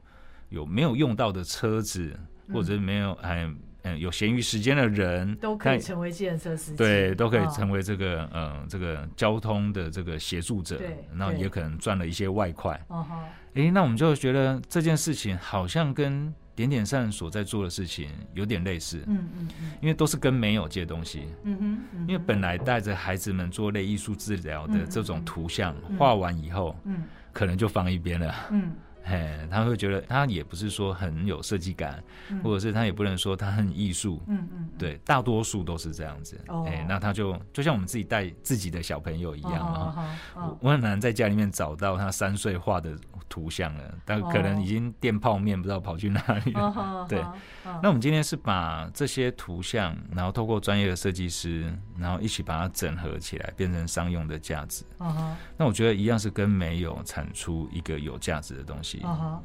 [0.50, 2.18] 有没有用到的车子，
[2.54, 3.54] 或者没有还。
[3.86, 12.74] 嗯，有闲余时间的人都可以成为计程车司机，对，都可以成为这个、哦、呃这个交通的这个协助者，对，然后也可能赚了一些外快。
[12.88, 28.71] 哦哈，哎，那我们就觉得这件事情好像跟点点善所在做的事情有点类似，嗯嗯嗯，因为都是跟没有借东西，嗯哼，因为本来带着孩子们做类艺术治疗的这种图像画完以后，嗯，可能就放一边了，嗯。
[29.08, 36.39] 嘿，他会觉得他也不是说很有设计感，嗯、或者是他也不能说他很艺术，嗯嗯，对，大多数都是这样子。
[36.48, 42.98] 哦，哎，那他就就像我们自己带自己的小朋友一样啊，我很难在家里面找到他三岁画的
[43.30, 46.62] 图像了，但可能已经垫泡面，不知道跑去哪里了。
[46.62, 54.84] 哦、 对，哦、那我们今天是把这些图像，然后透过专业的设计师，然后一起把它整合起来，变成商用的价值。
[54.98, 58.95] 哦、那我觉得一样是跟没有产出一个有价值的东西，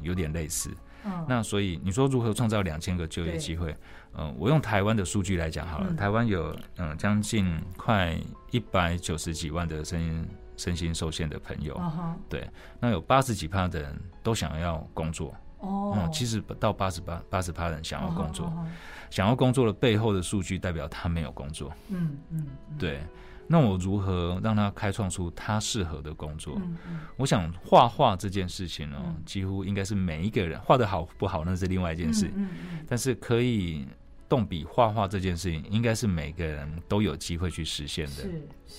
[0.01, 0.69] 有点类似。
[1.03, 3.71] 哦、那所以你说如何创造两千个就业机会？
[4.13, 8.15] 嗯、呃，我用台湾的数据来讲好了，嗯、台湾有嗯将近快
[8.51, 10.27] 一百九十几万的声音。
[10.57, 12.13] 身心受限的朋友，uh.
[12.29, 12.47] 对，
[12.79, 18.65] 那有八十几趴的人都想要工作哦，嗯，其实到八十八八十趴人想要工作，uh uh.
[19.09, 22.45] 想要工作的背后的数据代表他没有工作，嗯嗯，
[22.77, 23.01] 对，
[23.51, 26.55] 那我如何让他开创出他适合的工作？
[26.57, 32.31] 嗯嗯，我想画画这件事情呢，几乎应该是每一个人画的好不好那是另外一件事，
[32.87, 33.85] 但是可以。
[34.31, 38.23] 动笔画画这件事情，应该是每个人都有机会去实现的。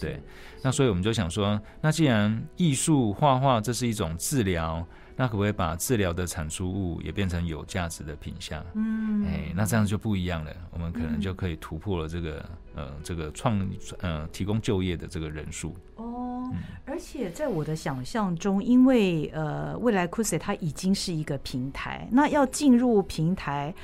[0.01, 0.19] 对。
[0.63, 4.83] 那所以我们就想说，那既然艺术画画这是一种治疗，
[5.15, 8.65] 那可不可以把治疗的产出物也变成有价值的品相？
[8.75, 10.51] 嗯，哎，那这样就不一样了。
[10.73, 13.65] 我们可能就可以突破了这个、嗯、呃这个创
[14.01, 15.77] 呃提供就业的这个人数。
[15.97, 23.75] 哦，嗯、而且在我的想象中，因为呃未来 Cusi 它已经是一个平台，那要进入平台。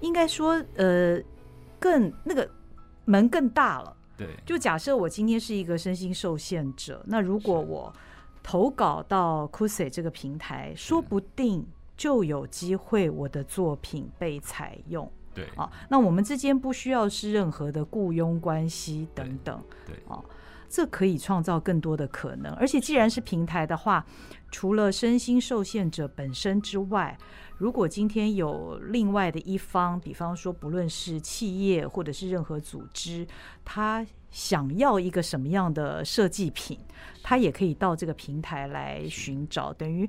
[0.00, 1.18] 应该说，呃，
[1.80, 2.46] 更那个
[3.06, 3.96] 门更大了。
[4.14, 7.90] 对，就假设我今天是一个身心受限者，那如果我
[8.42, 15.10] 投稿到 Cusi 这个平台，说不定就有机会我的作品被采用。
[15.36, 19.62] 对啊，那我们之间不需要是任何的雇佣关系等等。
[19.86, 20.20] 对，对啊，
[20.68, 22.52] 这可以创造更多的可能。
[22.54, 24.04] 而且既然是平台的话，
[24.50, 27.16] 除了身心受限者本身之外，
[27.58, 33.26] 如果今天有另外的一方，比方说不论是企业或者是任何组织，
[33.64, 34.04] 他
[34.36, 36.78] 想要一个什么样的设计品，
[37.22, 40.08] 他也可以到这个平台来寻找，等于。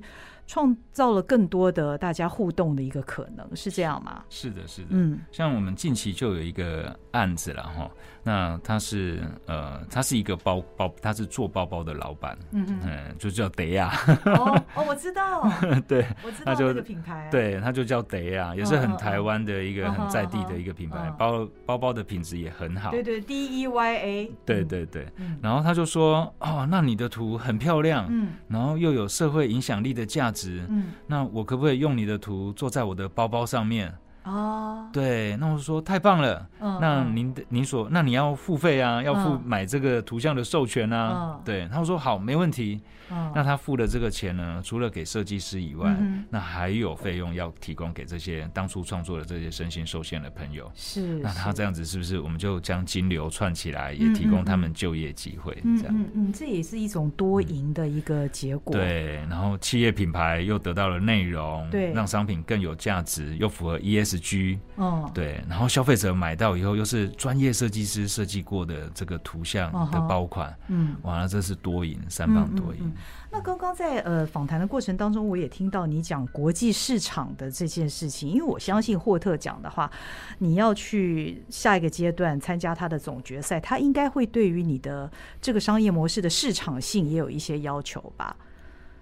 [0.50, 4.24] 创造了更多的大家互动的一个可能，是这样吗？
[4.30, 4.88] 是的，是的。
[4.92, 7.90] 嗯，像我们近期就有一个案子了哈，
[8.22, 13.94] 那他是呃，他是一个包包，他是做包包的老板，嗯嗯，嗯，就叫德亚。
[14.24, 15.52] 哦哦，我知道，
[15.86, 22.90] 对，我知道这个品牌，对，他就叫德亚，也是很台湾的一个很在地的一个品牌，包包包的品质也很好。
[22.90, 24.17] 对对，D E Y A。
[24.44, 25.06] 对对对，
[25.42, 30.64] 然后他就说，哦，那你的图很漂亮，嗯，然后又有社会影响力的价值。
[30.68, 33.94] 嗯，那我可不可以用你的图做在我的包包上面？
[34.28, 36.46] 哦，对，那我说太棒了。
[36.60, 41.38] 嗯，那您的您所那你要付费啊，要付买这个图像的授权啊。
[41.38, 42.80] 嗯，对，他说好，没问题。
[43.10, 45.96] 嗯，那他付的这个钱呢，除了给设计师以外，
[46.28, 50.70] 那还有费用要提供给这些当初创作的这些身心受限的朋友。
[50.74, 55.56] 是，那他这样子是不是我们就将金流串起来，也提供他们就业机会？
[55.78, 58.74] 这样，嗯嗯，这也是一种多赢的一个结果。
[58.74, 64.17] 对，然后企业品牌又得到了内容，对，让商品更有价值，又符合 ES。
[64.18, 72.80] 十 G，哦，对，然后消费者买到以后又是专业设计师设计过的这个图像的包款，嗯，完了这是多赢，三棒多赢。
[72.80, 79.90] 嗯嗯嗯那刚刚在呃访谈的过程当中，我也听到你讲国际市场的这件事情，因为我相信霍特讲的话，
[80.38, 85.10] 你要去下一个阶段参加他的总决赛，他应该会对于你的
[85.42, 88.34] 这个商业模式的市场性也有一些要求吧？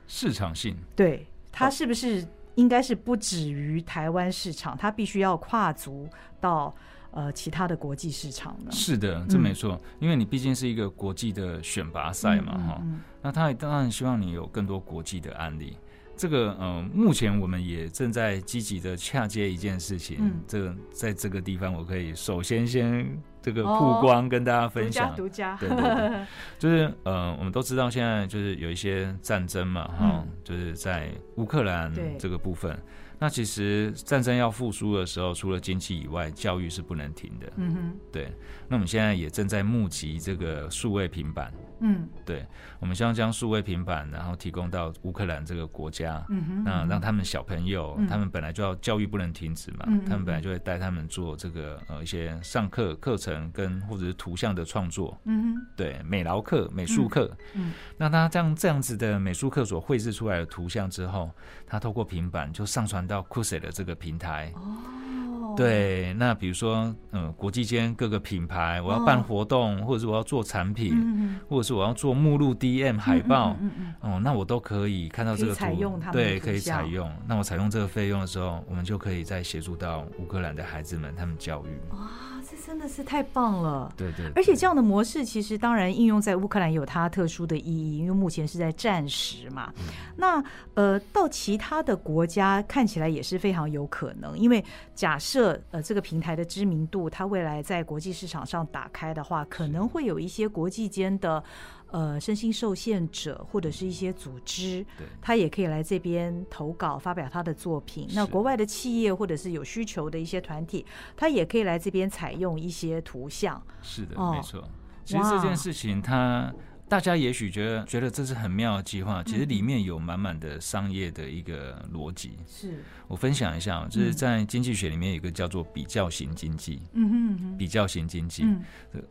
[0.09, 2.27] 市场性，对，他是不是
[2.57, 6.07] 应该是不止于台湾市场，它必须要跨足
[6.41, 6.75] 到
[7.13, 8.71] 呃其他的国际市场呢？
[8.71, 12.91] 是的，这没错，嗯、因为你毕竟是一个国际的选拔赛嘛，哈、嗯。
[12.91, 15.77] 嗯嗯那他当然希望你有更多国际的案例。
[16.17, 20.17] 这个，呃，目前我们也正在积极的洽接一件事情。
[20.21, 23.07] 嗯，这个在这个地方，我可以首先先
[23.43, 25.15] 这个曝光，跟大家分享。
[25.15, 25.69] 独家，独家。
[25.69, 26.27] 对对对，
[26.59, 32.77] 就是呃，我们都知道现在就是有一些战争嘛，哈、嗯，就是在乌克兰这个部分。
[33.19, 37.53] 那其实战争要复苏的时候，除了经济以外，教育是不能停的。
[37.57, 38.33] 嗯哼，对。
[38.69, 41.53] 那我们现在也正在募集这个数位平板。
[41.81, 42.47] 嗯，对，
[42.81, 61.31] 我们希望将数位平板，然后提供到乌克兰这个国家，嗯哼，那让他们小朋友，嗯、他们本来就要教育不能停止嘛，嗯、他们本来就会带他们做这个呃一些上课课程跟或者是图像的创作，嗯哼，对，美劳课、美术课，嗯，那他这样这样子的美术课所绘制出来的图像之后，
[61.67, 65.55] 他透过平板就上传到 Coolsets 的这个平台，哦。
[65.57, 77.11] 对，那比如说，嗯，国际间各个品牌，我要办活动，哦、或者是我要做产品，嗯、或者是我要做目录、DM、海报，嗯嗯哦，那我都可以看到这个图，对，可以采用。
[77.27, 81.81] 那我采用这个费用的时候，我们就可以再协助到乌克兰的孩子们他们教育。
[81.91, 82.36] 这
[82.67, 89.73] 真的是太棒了，对，对对，而且这样的模式其实当然应用在乌克兰有它特殊的意义，因为目前是在战时嘛。
[89.79, 89.85] 嗯、
[90.17, 90.43] 那
[90.75, 94.65] 呃，到其他的国家看起来也是非常有可能，因为
[94.97, 101.43] 假设呃这个平台的知名度，它未来在国际市场上打开的话，可能会有一些国际间的。
[101.91, 108.09] 呃，身心受限者或者是一些组织，对他也可以来这边投稿发表他的作品。
[108.13, 110.85] 那国外的企业或者是有需求的一些团体，
[111.17, 113.63] 他也可以来这边采用一些图像。
[113.83, 114.63] 是的，哦、没错。
[115.05, 116.53] 其实这件事情它。
[116.89, 122.39] 大家也许觉得觉得这是很妙的计划，其实里面有满满的商业的一个逻辑。
[122.47, 126.81] 是我分享一下，就是在经济学里面有一个叫做比较型经济。
[126.93, 128.45] 嗯哼，比较型经济。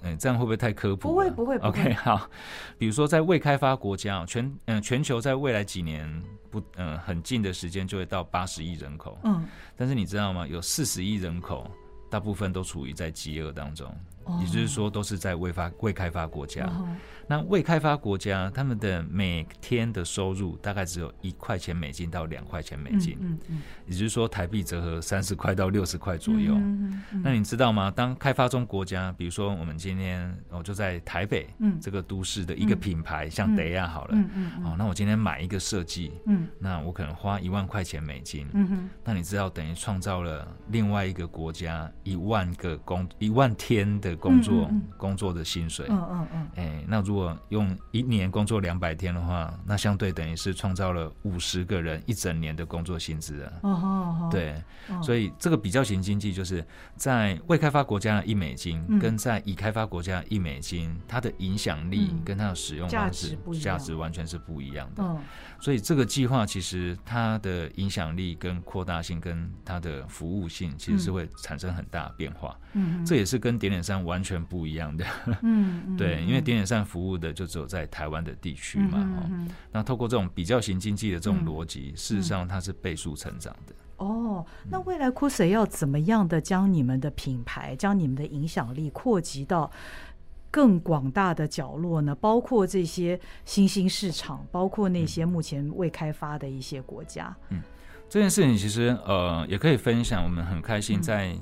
[0.02, 1.10] 嗯，这样会不会太科普？
[1.10, 1.58] 不会，不会。
[1.58, 2.30] OK， 好。
[2.78, 9.20] 比如说，在未开发国家，全嗯全球在未来几年不嗯很近的时间就会到八十亿人口。
[9.24, 10.48] 嗯，但是你知道吗？
[10.48, 11.70] 有四十亿人口，
[12.10, 13.94] 大部分都处于在饥饿当中。
[14.40, 16.70] 也就是说，都是在未发未开发国家。
[17.28, 23.18] 那未开发国家，他们的每天的收入大概只有一块钱美金到两块钱美金。
[23.20, 23.62] 嗯嗯。
[23.88, 26.54] 也就是说，台币折合三十块到六十块左右。
[26.54, 27.22] 嗯嗯。
[27.24, 27.90] 那你知道吗？
[27.90, 31.50] 当开发中国家，比如说我们今天我就在台北，
[31.82, 34.12] 这个都市的一个品牌，像德亚好了。
[34.14, 34.64] 嗯嗯。
[34.64, 38.48] 哦，那我今天买一个设计，嗯，那我可能花一万块钱美金。
[38.54, 38.90] 嗯哼。
[39.04, 44.15] 那你知道，等于创造了另外一个国家一万个工一万天的。
[44.16, 53.54] 工作工作的薪水，嗯嗯嗯，哎，那如果用一年工作两百天的话，那相对等于是创造了五十个人一整年的工作薪资啊。
[53.64, 54.62] 哦哦，对，
[55.02, 65.18] 所以这个比较型经济就是在未开发国家的一美金，跟在已开发国家的一美金，它的影响力跟它的使用方式价值完全是不一样的。
[65.60, 72.56] 所以这个计划其实它的影响力跟扩大性跟它的服务性其实是会产生很大的变化。
[72.78, 75.06] 嗯，这也是跟点点三完全不一样的。
[75.42, 79.00] 嗯，对，因为点点三服务的就只有在台湾的地区嘛。
[79.00, 83.74] 哦，那透过这种比较型经济的这种逻辑，事实上它是倍数成长的。
[83.98, 89.72] 哦，那未来 Coolsets 要怎么样的将你们的品牌、将你们的影响力扩及到
[90.52, 92.14] 更广大的角落呢？
[92.14, 97.34] 包括这些新兴市场，包括那些目前未开发的一些国家。
[97.50, 97.62] 嗯，
[98.10, 100.22] 这件事情其实呃也可以分享。
[100.22, 101.34] 我们很开心，在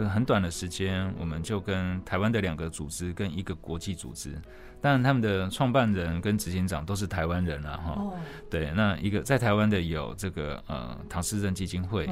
[0.00, 4.34] 这个很短的时间，我们就跟台湾的两个组织跟一个国际组织，
[4.80, 7.92] 当然他们的创办人跟执行长都是台湾人了哈。
[7.98, 8.14] 哦。
[8.48, 12.06] 对，那一个在台湾的有这个呃唐氏症基金会，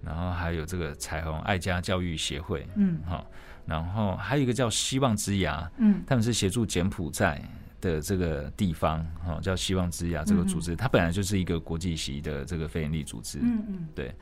[0.00, 3.26] 然后还有这个彩虹爱家教育协会，嗯，哈。
[3.66, 7.42] 然后还有一个叫希望之牙，嗯，他们是协助柬埔寨
[7.80, 14.14] 的这个地方，哈，叫希望之牙这个组织，它本来就是一个国际级的这个非营利组织，嗯嗯，对。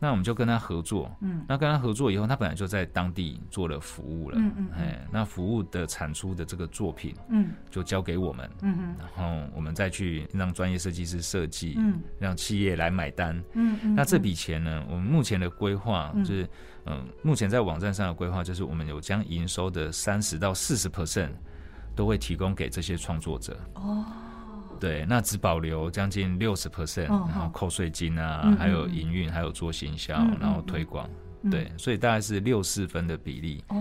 [0.00, 16.48] 那我们就跟他合作，嗯，那跟他合作以后，他本来就在当地做了服务了，嗯嗯，哎，那服务的产出的这个作品，嗯，就交给我们，嗯，然后我们再去让专业设计师设计，嗯，让企业来买单，嗯嗯，那这笔钱呢，我们目前的规划就是，
[16.86, 21.30] 嗯，目前在网站上的规划就是，我们有将营收的三十到四十 percent
[21.96, 24.06] 都会提供给这些创作者，哦。
[24.80, 31.08] 对，那只保留将近六十 percent，然后扣税金啊，嗯、还有营运，还有做行销，嗯、然后推广，
[31.42, 33.64] 嗯、对，所以大概是六四分的比例。
[33.68, 33.76] 哦，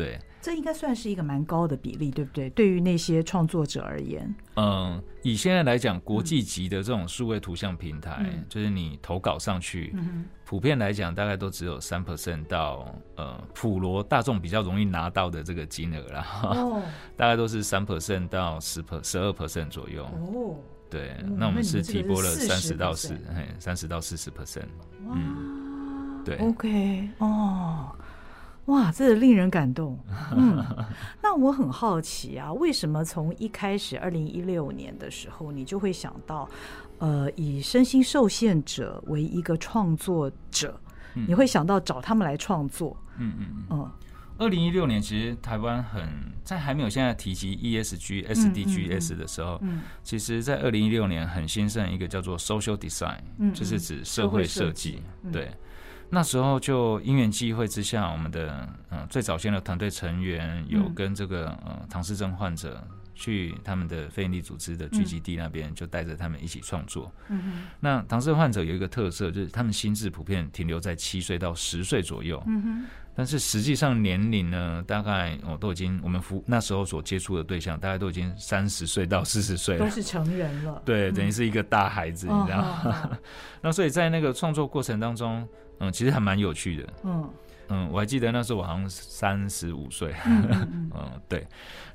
[0.00, 2.48] 对，这应该算是一个蛮高的比例，对不对？
[2.50, 9.92] 对于那些创作者而言，嗯，以现在来讲，国际级的这种数位图像平台，嗯、就是你投稿上去。
[9.94, 16.82] 嗯普遍来讲，大概都只有三 percent 到呃普罗大众比较容易拿到的这个金额啦，哦、
[17.16, 20.02] 大概都是三 percent 到十 per 十二 percent 左右。
[20.06, 20.56] 哦，
[20.90, 24.66] 对，嗯、那我们是提拨了三十到四，哎，三十到四十 percent。
[25.06, 27.94] 哇嗯，对，OK，哦，
[28.70, 29.98] 哇，这令人感动。
[30.34, 30.64] 嗯，
[31.22, 36.48] 那我很好奇啊，为什么从一开始二零一六年的时候，你就会想到？
[36.98, 40.78] 呃，以身心受限者为一个创作者，
[41.14, 42.96] 嗯、你会想到找他们来创作。
[43.18, 43.90] 嗯嗯嗯。
[44.36, 46.02] 二零一六年，其实台湾很
[46.44, 55.02] 在还没有现在提及 ESG、SDGs 的时候，嗯嗯嗯、其实，在二零一六年很兴盛一个叫做 Social Design，嗯、就是指社会设计。
[55.24, 55.50] 嗯、对，
[56.10, 62.82] 那时候就因缘际会之下，我们的嗯、呃、最早先的团队成员有跟这个呃唐氏症患者。
[63.12, 67.12] 去他们的非营利组织的聚集地那边，就带着他们一起创作。
[67.28, 67.52] 嗯哼。
[67.78, 72.42] 那唐氏患者有一个特色，就是他们心智普遍停留在七岁到十岁左右。
[72.46, 72.84] 嗯哼。
[73.14, 80.80] 但是实际上年龄呢，大概哦都已经我们服那时候所接触的对象，大概都已经三十岁到四十岁了，都是成人了。
[80.86, 83.10] 对，等于是一个大孩子，你知道吗？
[83.60, 85.46] 那所以在那个创作过程当中，
[85.80, 86.92] 嗯，其实还蛮有趣的。
[87.04, 87.30] 嗯。
[87.72, 90.90] 嗯，我还记得那时候我好像三十五岁，嗯，
[91.28, 91.46] 对，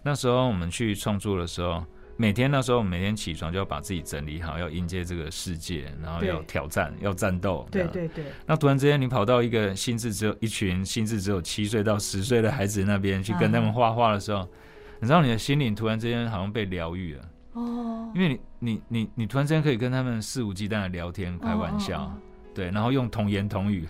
[0.03, 1.83] 那时候我们去创作的时候，
[2.15, 8.23] 每天那时候每天起床就要把自己整理好，要迎接这个世界，然后要挑战，要战斗，对对对。
[8.45, 14.47] 那突然之间你跑到一个心智只有一群心智只有七岁到十岁的孩子那边去跟他们画画的时候，
[15.01, 17.29] 你知道你的心灵突然之间好像被疗愈了。
[17.51, 22.13] 哦，因为你你你你突然之间可以跟他们肆无忌惮的聊天开玩笑，哦、
[22.55, 23.87] 对，然后用童言童语。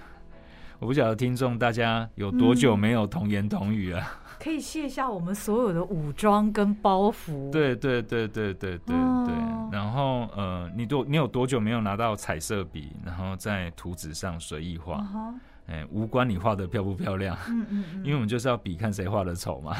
[0.80, 3.99] 我不晓得听众大家有多久没有童言童语了？
[4.01, 4.05] 嗯，
[4.43, 7.49] 可以卸下我们所有的武装跟包袱。
[7.51, 8.95] 对对对对对对对。
[8.95, 15.01] 哦，然后呃，你多你有多久没有拿到彩色笔，然后在图纸上随意画？
[15.68, 17.38] 哎，哦，无关你画的漂不漂亮。
[17.47, 17.99] 嗯嗯嗯。
[18.03, 19.74] 因为我们就是要比看谁画的丑嘛。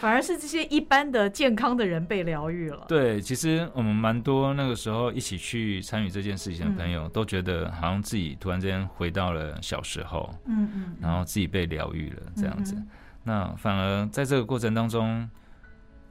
[0.00, 2.84] 反而是这些一般的健康的人被疗愈了。
[2.88, 12.74] 对，其实我们蛮多那个时候一起去参与这件事情的朋友，嗯、都觉得好像自己突然间回到了小时候，嗯嗯，嗯然后自己被疗愈了这样子。
[13.22, 15.28] 那反而在这个过程当中。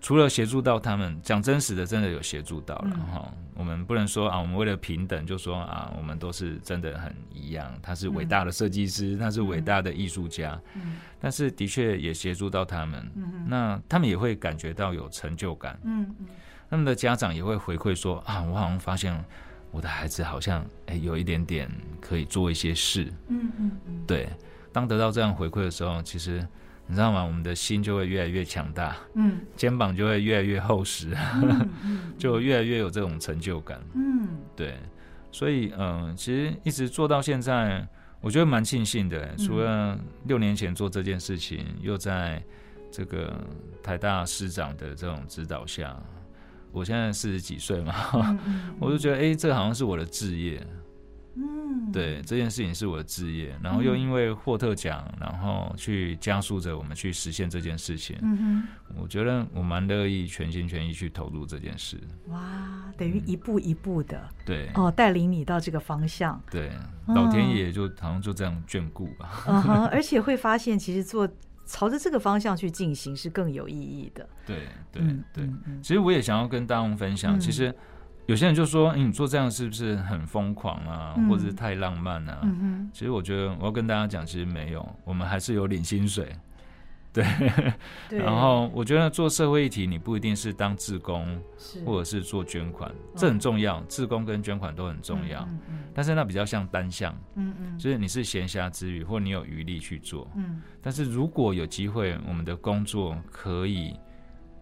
[0.02, 3.32] 除了协助到他们，讲真实的，真的有协助到了哈。
[3.34, 7.70] 嗯、我们不能说啊，我们为了平等就说啊，我们都是真的很一样。
[7.84, 13.12] 他是伟大的设计师，嗯、他是伟大的艺术家，嗯、但是的确也协助到他们。
[13.16, 15.78] 嗯、那他们也会感觉到有成就感。
[15.84, 16.16] 嗯、
[16.70, 19.14] 他们的家长也会回馈说啊，我好像发现
[19.70, 21.70] 我的孩子好像哎有一点点
[22.00, 23.12] 可以做一些事。
[23.28, 24.04] 嗯嗯嗯。
[24.08, 24.30] 对，
[24.72, 26.48] 当得到这样回馈的时候，其实。
[26.92, 27.24] 你知道吗？
[27.24, 34.76] 我们的心就会越来越强大，嗯，肩膀就会越来越厚实， 嗯嗯、就越来越有这种成就感，嗯，对，
[35.32, 37.88] 所以嗯、呃，其实一直做到现在，
[38.22, 39.36] 我觉得蛮庆幸的。
[39.36, 42.42] 除了六年前做这件事情，嗯、又在
[42.92, 43.40] 这个
[43.84, 45.96] 台大师长的这种指导下，
[46.72, 48.40] 我现在四十几岁嘛，
[48.82, 50.66] 我就觉得哎、欸，这好像是我的志业。
[51.88, 58.18] 嗯，对，这件事情是我的志业，然后又因为霍特奖，然后去加速着我们去实现这件事情。
[58.22, 61.98] 嗯哼，我觉得我蛮乐意全心全意去投入这件事。
[62.28, 66.42] 哇，等于一步一步的，嗯、对，哦，带领你到这个方向。
[66.52, 66.72] 对，
[67.08, 69.44] 老天爷就好像就这样眷顾吧。
[69.48, 71.28] 嗯哼， 而且会发现，其实做
[71.66, 74.28] 朝着这个方向去进行是更有意义的。
[74.46, 75.02] 对对
[75.34, 75.50] 对，
[75.82, 77.74] 其实我也想要跟大众分享，嗯、其实。
[78.30, 82.88] 有些人就说：“嗯，你做这样是不是很疯狂啊，或者是太浪漫啊？”嗯。
[82.94, 86.32] 其实我觉得我要跟大家讲，其实没有，我们还是有领薪水。
[87.12, 87.26] 对。
[88.08, 88.20] 对。
[88.22, 91.42] 然后我觉得做社会议题，你不一定是当志工，
[91.84, 95.40] 或者是做捐款，这很重要，志工跟捐款都很重要。
[95.50, 95.80] 嗯嗯。
[95.92, 97.12] 但是那比较像单项。
[97.34, 97.80] 嗯嗯。
[97.80, 100.30] 就是你是闲暇之余，或你有余力去做。
[100.36, 100.62] 嗯。
[100.84, 103.96] 但是如果有机会，我们的工作可以。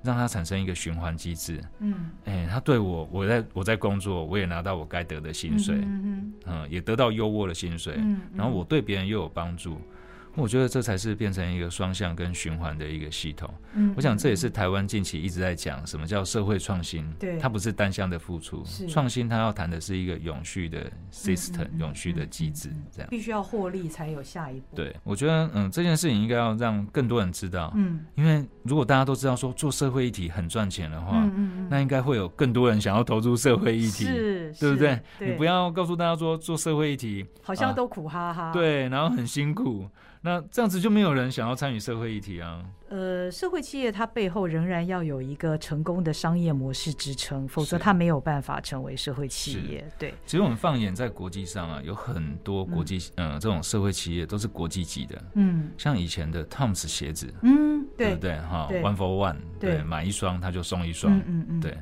[0.08, 1.62] 让它产生一个循环机制。
[1.80, 9.80] 嗯，哎，他对我，我在我在工作，我也拿到我该得的薪水，嗯嗯，也得到优渥的薪水，嗯，然后我对别人又有帮助。
[10.38, 13.52] 我觉得这才是变成一个双向跟循环的一个系统。
[13.74, 17.12] 嗯，我想这也是台湾近期一直在讲什么叫社会创新。
[17.20, 24.76] 对，它不是单向的付出，创新它要谈的是一个永续的 system，永续的机制，这样必须要获利才有下一步。
[24.76, 27.74] 对，我觉得嗯，这件事情应该要让更多人知道。
[27.76, 35.00] 嗯，因为如果大家都知道说做社会议题很赚钱的话，嗯，那应该会有更多人想要投入社会议题，是，对不对？
[35.20, 39.88] 你不要告诉大家说做社会议题好像都苦哈哈，对，然后很辛苦。
[40.28, 42.62] 那这样子就没有人想要参与社会议题啊。
[42.90, 49.90] 呃，社会企业它背后仍然要有一个成功的商业模式支撑，否则它没有办法成为社会企业。
[49.98, 55.22] 对，其实我们放眼在国际上啊，有很多国际嗯、呃、这种社会企业都是国际级的。
[55.36, 58.40] 嗯，像以前的 Toms 鞋子，嗯，对，对不对？
[58.42, 61.18] 哈，One for One，对，买一双他就送一双。
[61.26, 61.78] 嗯嗯对。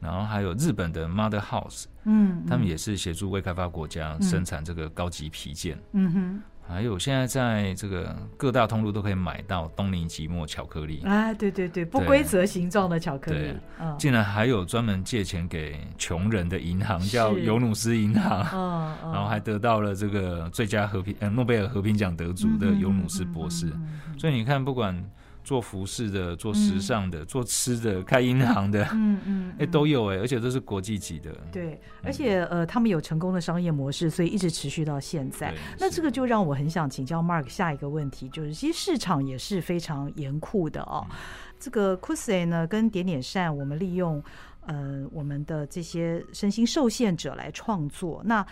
[0.00, 5.78] 然后还有日本的 Mother House，嗯，他们也是协助未开发国家生产这个高级皮件。
[5.92, 6.42] 嗯哼。
[6.68, 11.00] 还有现在在这个各大通路都可以买到东尼吉莫巧克力。
[11.04, 23.72] 啊，对对对，不规则形状的巧克力，嗯，竟然还有专门借钱给穷人的银行，叫尤努斯银行，嗯，然后还得到了这个最佳和平呃诺贝尔和平奖得主的尤努斯博士，
[24.18, 25.02] 所以你看不管。
[25.46, 31.32] 做服饰的，做时尚的，嗯、做吃的，开银行的，嗯嗯， 哎、欸、都有哎、欸，而且都是国际级的。
[31.52, 35.54] 对，而且呃，他们有成功的商业模式，所以一直持续到现在。
[35.78, 41.06] 那这个就让我很想请教 Mark 下一个问题，就是其实市场也是非常严酷的哦。
[41.10, 41.16] 嗯、
[41.60, 44.20] 这个 Coolsey 呢，跟点点善，我们利用
[44.66, 48.44] 呃我们的这些身心受限者来创作，那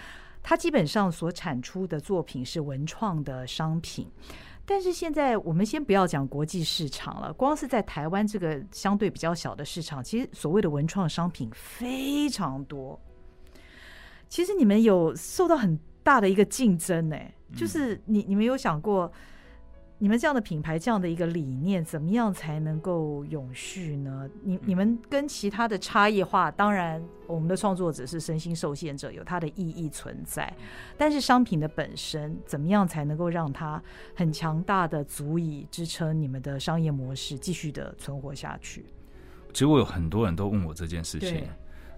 [0.45, 4.07] 他基本上所产出的作品是文创的商品。
[4.67, 12.99] 但是现在我们先不要讲国际市场了，光是在台湾这个相对比较小的市场，其实所谓的文创商品非常多。
[14.29, 17.17] 其实你们有受到很大的一个竞争呢，
[17.55, 19.13] 就是你你们有想过？
[19.99, 24.29] 你们这样的品牌，这样的一个理念，怎么样才能够永续呢？
[24.43, 30.53] 你你们跟其他的差异化，当然我们的创作者是身心受限者，有它的意义存在。
[30.99, 33.81] 但是商品的本身，怎么样才能够让它
[34.17, 38.85] 很强大的足以支撑你们的商业模式继续的存活下去？
[39.53, 41.47] 其实我有很多人都问我这件事情，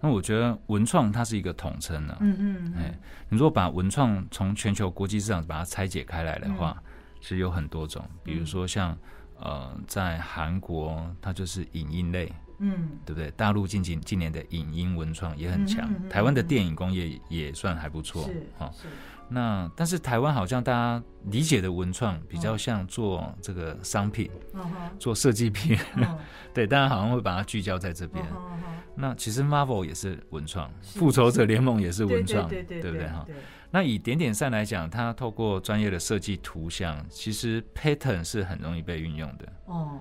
[0.03, 2.16] 那我觉得文创它是一个统称呢。
[2.20, 2.94] 嗯嗯，哎，
[3.30, 6.76] 你如果把文创从全球国际市场把它拆解开来的话。
[6.84, 6.92] 嗯
[7.26, 8.92] 其实有很多种，比如说像，
[9.40, 13.32] 嗯、呃，在韩国它就是影音类，嗯，对不对？
[13.32, 18.70] 大陆近几近年的影音文创也很强，嗯、台湾的电影工业也算还不错，是哈。
[18.72, 18.86] 是
[19.28, 24.70] 那但是台湾好像大家理解的文创比较像做这个商品，哦、
[25.00, 26.16] 做设计品，哦、
[26.54, 28.24] 对，大家好像会把它聚焦在这边。
[28.26, 28.56] 哦、
[28.94, 33.26] 那其实 Marvel 也是文创，复仇者联盟也是文创，对不对哈？
[33.70, 39.46] 那以点点善来讲，它透过专业的设计图像，其实 pattern 是很容易被运用的。
[39.66, 39.98] 哦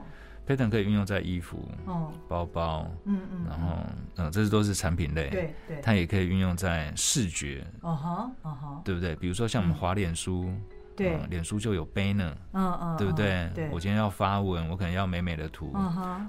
[0.48, 3.78] ，pattern 可以运用在衣服、哦、包包，嗯嗯，然后
[4.18, 5.30] 嗯，这些都是产品类。
[5.30, 7.66] 对对，它也可以运用在视觉。
[7.82, 9.16] 哦哈，哦哈，对不对？
[9.16, 10.50] 比如说像我们滑脸书。
[10.98, 13.52] 对，脸书就有 banner，嗯嗯，对不对？
[13.54, 15.76] 对，我今天要发文，我可能要美美的图。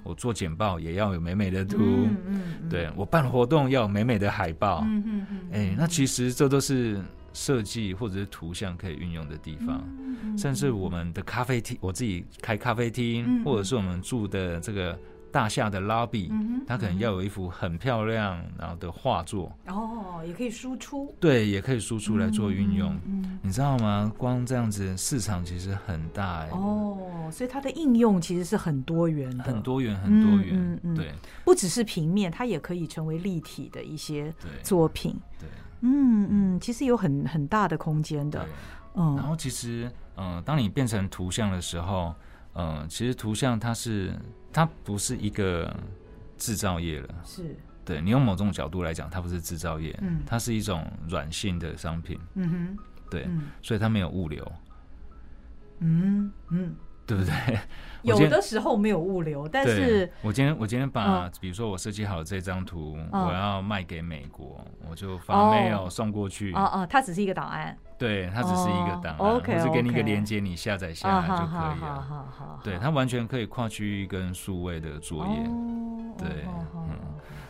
[0.03, 1.79] 我做简报也要有美美的图。
[1.79, 4.81] 嗯对，我办活动要有美美的海报。
[4.85, 5.49] 嗯嗯嗯。
[5.53, 7.01] 哎，那其实这都是
[7.37, 9.85] 设计或者是图像可以运用的地方。
[10.37, 14.99] 甚至我们的咖啡厅，我自己开咖啡厅，或者是我们住的这个。
[15.33, 16.31] 大厦的 lobby，
[16.67, 22.99] 它可能要有一幅很漂亮然后的画作哦，也可以输出，对，也可以输出来做运用。
[23.43, 24.11] 你知道吗？
[24.17, 30.81] 光这样子市场其实很大哦，所以它的应用其实是很多元的，很多元，很多元。
[30.95, 31.13] 对，
[31.45, 34.33] 不只是平面，它也可以成为立体的一些
[34.63, 35.15] 作品。
[35.39, 35.47] 对，
[35.81, 38.47] 嗯嗯，其实有很很大的空间的。
[38.95, 42.15] 嗯，然后其实，嗯，当你变成图像的时候，
[42.55, 44.13] 嗯，其实图像它是。
[44.53, 45.71] 它不是一个
[46.39, 47.55] 制造业了，是。
[47.85, 52.79] 对你用某种角度来讲，它不是制造业，嗯，它是一种软性的商品，嗯哼，
[53.11, 54.51] 对，嗯、所以它没有物流，
[55.81, 56.75] 嗯嗯，
[57.07, 57.33] 对不对？
[58.03, 67.77] 有的时候没有物流，但是我今天我今天把，比如说我设计好这张图，我要卖给美国，我就发 mail 送过去，哦哦，它只是一个档案。
[67.99, 72.01] 对，它只是一个档案，我是给你一个连接，你下载下来就可以了。
[72.01, 75.33] 好好对，它完全可以跨区域跟数位的作业。
[76.17, 76.45] 对，
[76.75, 76.97] 嗯，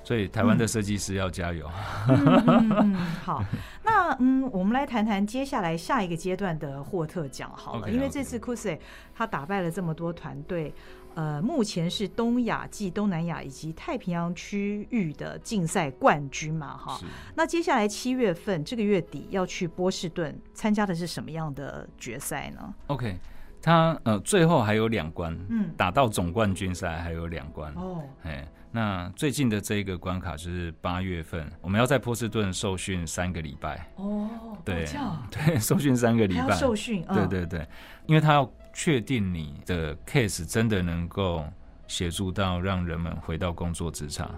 [0.06, 1.68] 所以台湾的设计师要加油。
[2.06, 2.94] 嗯，
[3.24, 3.42] 好，
[3.82, 8.78] 那嗯，我们来谈谈接下来下一个阶段的霍特奖好了，因为这次 Coolsey
[9.12, 10.72] 他打败了这么多团队。
[11.16, 17.00] 呃，目前是东亚暨东南亚以及太平洋区域的竞赛冠军嘛，哈。
[17.34, 23.16] 那接下来七月份这个月底要去波士顿参加的是什么样的决赛呢？OK，
[23.62, 28.02] 他呃最后还有两关，嗯，打到总冠军赛还有两关哦。
[28.22, 34.28] 哎，那最近的这一个关卡就是八月份，我们要在波士顿受训三个礼拜哦。
[34.64, 34.86] 对
[35.30, 37.66] 对，受训三个礼拜，受训，对对对，
[38.06, 38.50] 因为他要。
[38.78, 41.42] 确定你的 case 真的能够
[41.88, 44.30] 协助到让人们回到工作职场，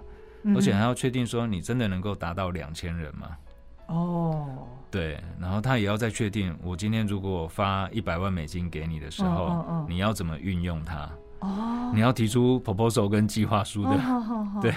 [0.43, 3.37] 嗯、而且还要确定说你真的能够达到两千人吗？
[3.87, 11.09] 哦，对，然后他也要再确定，我今天如果发一百万美金给你的时候，你要怎么运用它？
[11.39, 14.73] 哦，你要提出 proposal 跟计划书的，哦、 对。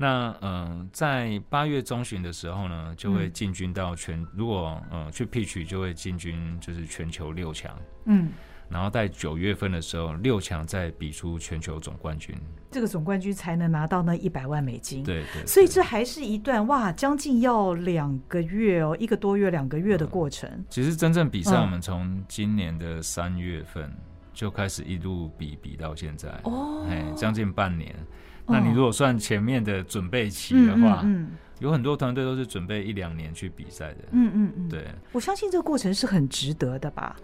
[0.00, 8.28] 那嗯、呃，在八月中旬的时候呢，就会进军到全，嗯、如果嗯、呃、去 pitch 就会进军就是全球六强，嗯。
[8.70, 12.36] 然后在九月份的时候，六强再比出全球总冠军，
[12.70, 15.02] 这个总冠军才能拿到那一百万美金。
[15.02, 20.48] 对，对对，所以这还是一段哇，将近要两个月哦，一个多月、两个月的过程。
[20.52, 23.90] 嗯、其实真正比赛，我们从今年的三月份
[24.38, 27.92] 就开始一路比比到现在哦，哎，将近半年。
[28.46, 31.28] 那你如果算前面的准备期的话，嗯，嗯嗯
[31.58, 34.04] 有很多团队都是准备一两年去比赛的。
[34.12, 37.16] 嗯嗯嗯，对，我相信这个过程是很值得的吧。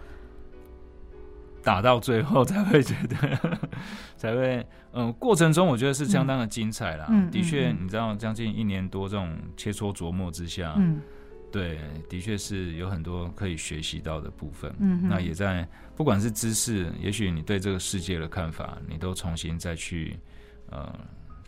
[1.63, 3.59] 打到最后才会觉得，
[4.17, 7.07] 才会嗯，过程中我觉得是相当的精彩啦。
[7.09, 10.99] 嗯、的确，你知道，将近一年多这种切磋琢磨之下，嗯，
[11.51, 11.79] 对，
[12.09, 14.73] 的确是有很多可以学习到的部分。
[14.79, 20.17] 嗯，那也在不管是知识，也许你对这个世界的看法，你都重新再去
[20.69, 20.93] 呃。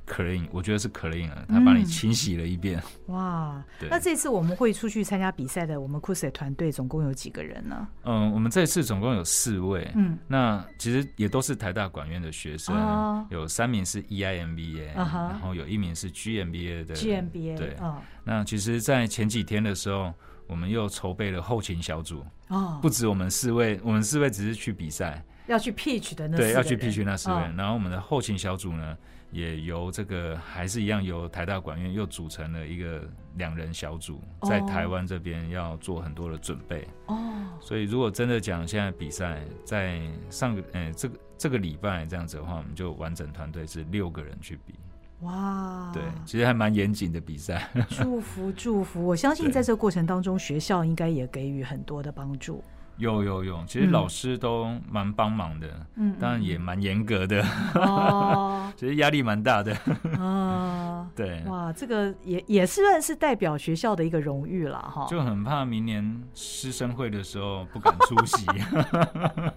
[0.07, 2.81] clean，我觉得是 clean 了，他帮你清洗了一遍。
[3.07, 7.87] 嗯、 哇，那这次我们会出去参加比赛的，我们 Coolsets 团队总共有几个人呢？
[8.03, 9.91] 嗯，我们这次总共有四位。
[9.95, 17.57] 嗯，那其实也都是台大管院的学生，哦、有三名是 EIMBA，、uh 然后有一名是 GMBA 的 GMBA。
[17.57, 20.13] 对，哦、那其实，在前几天的时候，
[20.47, 22.25] 我们又筹备了后勤小组。
[22.47, 28.97] 哦，不止我们四位，我们四位只是去比赛，要去 pitch 的那对，要去 pitch 那四位，哦、然后我们的后勤小组呢？
[29.31, 33.03] 也由这个还是一样，由台大管院又组成了一个
[33.35, 36.87] 两人小组，在台湾这边要做很多的准备。
[37.07, 44.75] 哦，所以如果真的讲现在比赛在上个呃这个这个礼拜这样子的话，我们就完整团队是六个人去比。
[45.21, 47.69] 哇，对，其实还蛮严谨的比赛。
[47.89, 52.63] 祝福祝福，我相信在这个过程当中，学校应该也给予很多的帮助。
[52.97, 57.43] 有有有，其实老师都蛮帮忙的，嗯，当然也蛮严格的，
[57.75, 59.75] 哦， 其实压力蛮大的，
[60.17, 68.45] 啊， 对，哇，这个也也是算是代表学校的一个荣誉了哈，就很怕明年师生会的时候不敢出席，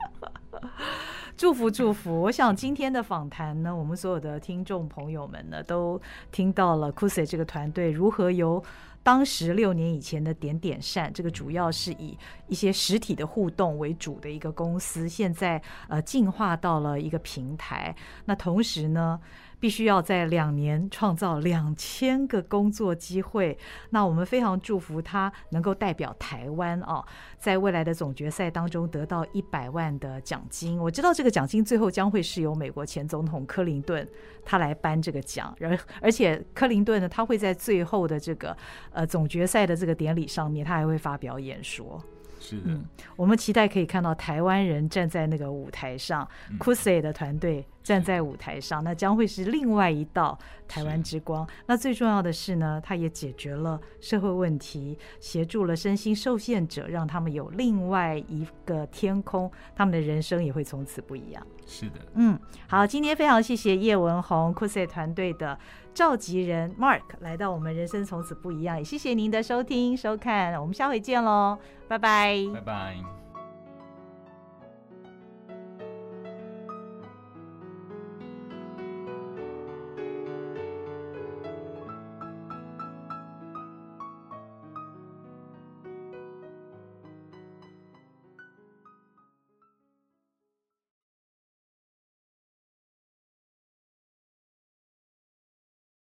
[1.36, 5.98] 祝福祝福，我想今天的访谈呢，我们所有的听众朋友们呢，都
[6.30, 8.62] 听到了 Coolsets 这个团队如何由。
[9.02, 12.16] 当时六年以前的点点善，这个主要是以
[12.48, 17.94] 一些实体的互动为主的一个公司，现在呃进化到了一个平台。
[18.26, 19.18] 那同时呢，
[19.58, 23.56] 必须要在两年创造两千个工作机会。
[23.90, 27.04] 那我们非常祝福他能够代表台湾哦，
[27.38, 30.78] 在未来的总决赛当中得到一百万的奖金。
[30.78, 34.06] 我知道这个奖金最后将会是由美国前总统克林顿
[34.44, 38.56] 他来颁这个奖，而而且克林顿呢，他会在最后的这个
[38.92, 42.02] 呃总决赛的这个典礼上面，他还会发表演说。
[42.38, 42.84] 是的，嗯，
[43.16, 46.26] 我们期待可以看到台湾人站在那个舞台上
[46.58, 51.46] ，Coolsets 的团队站在舞台上，那将会是另外一道台湾之光。
[51.66, 61.44] 那最重要的是呢，它也解决了社会问题，协助了身心受限者，让他们有另外一个天空，他们的人生也会从此不一样。
[61.66, 65.58] 是的，嗯，好，今天非常谢谢叶文红 Coolsets 团队的
[65.94, 71.58] 召集人 Mark 来到我们人生从此不一样，也谢谢您的收听收看，我们下回见喽，
[71.88, 73.19] 拜拜，拜拜。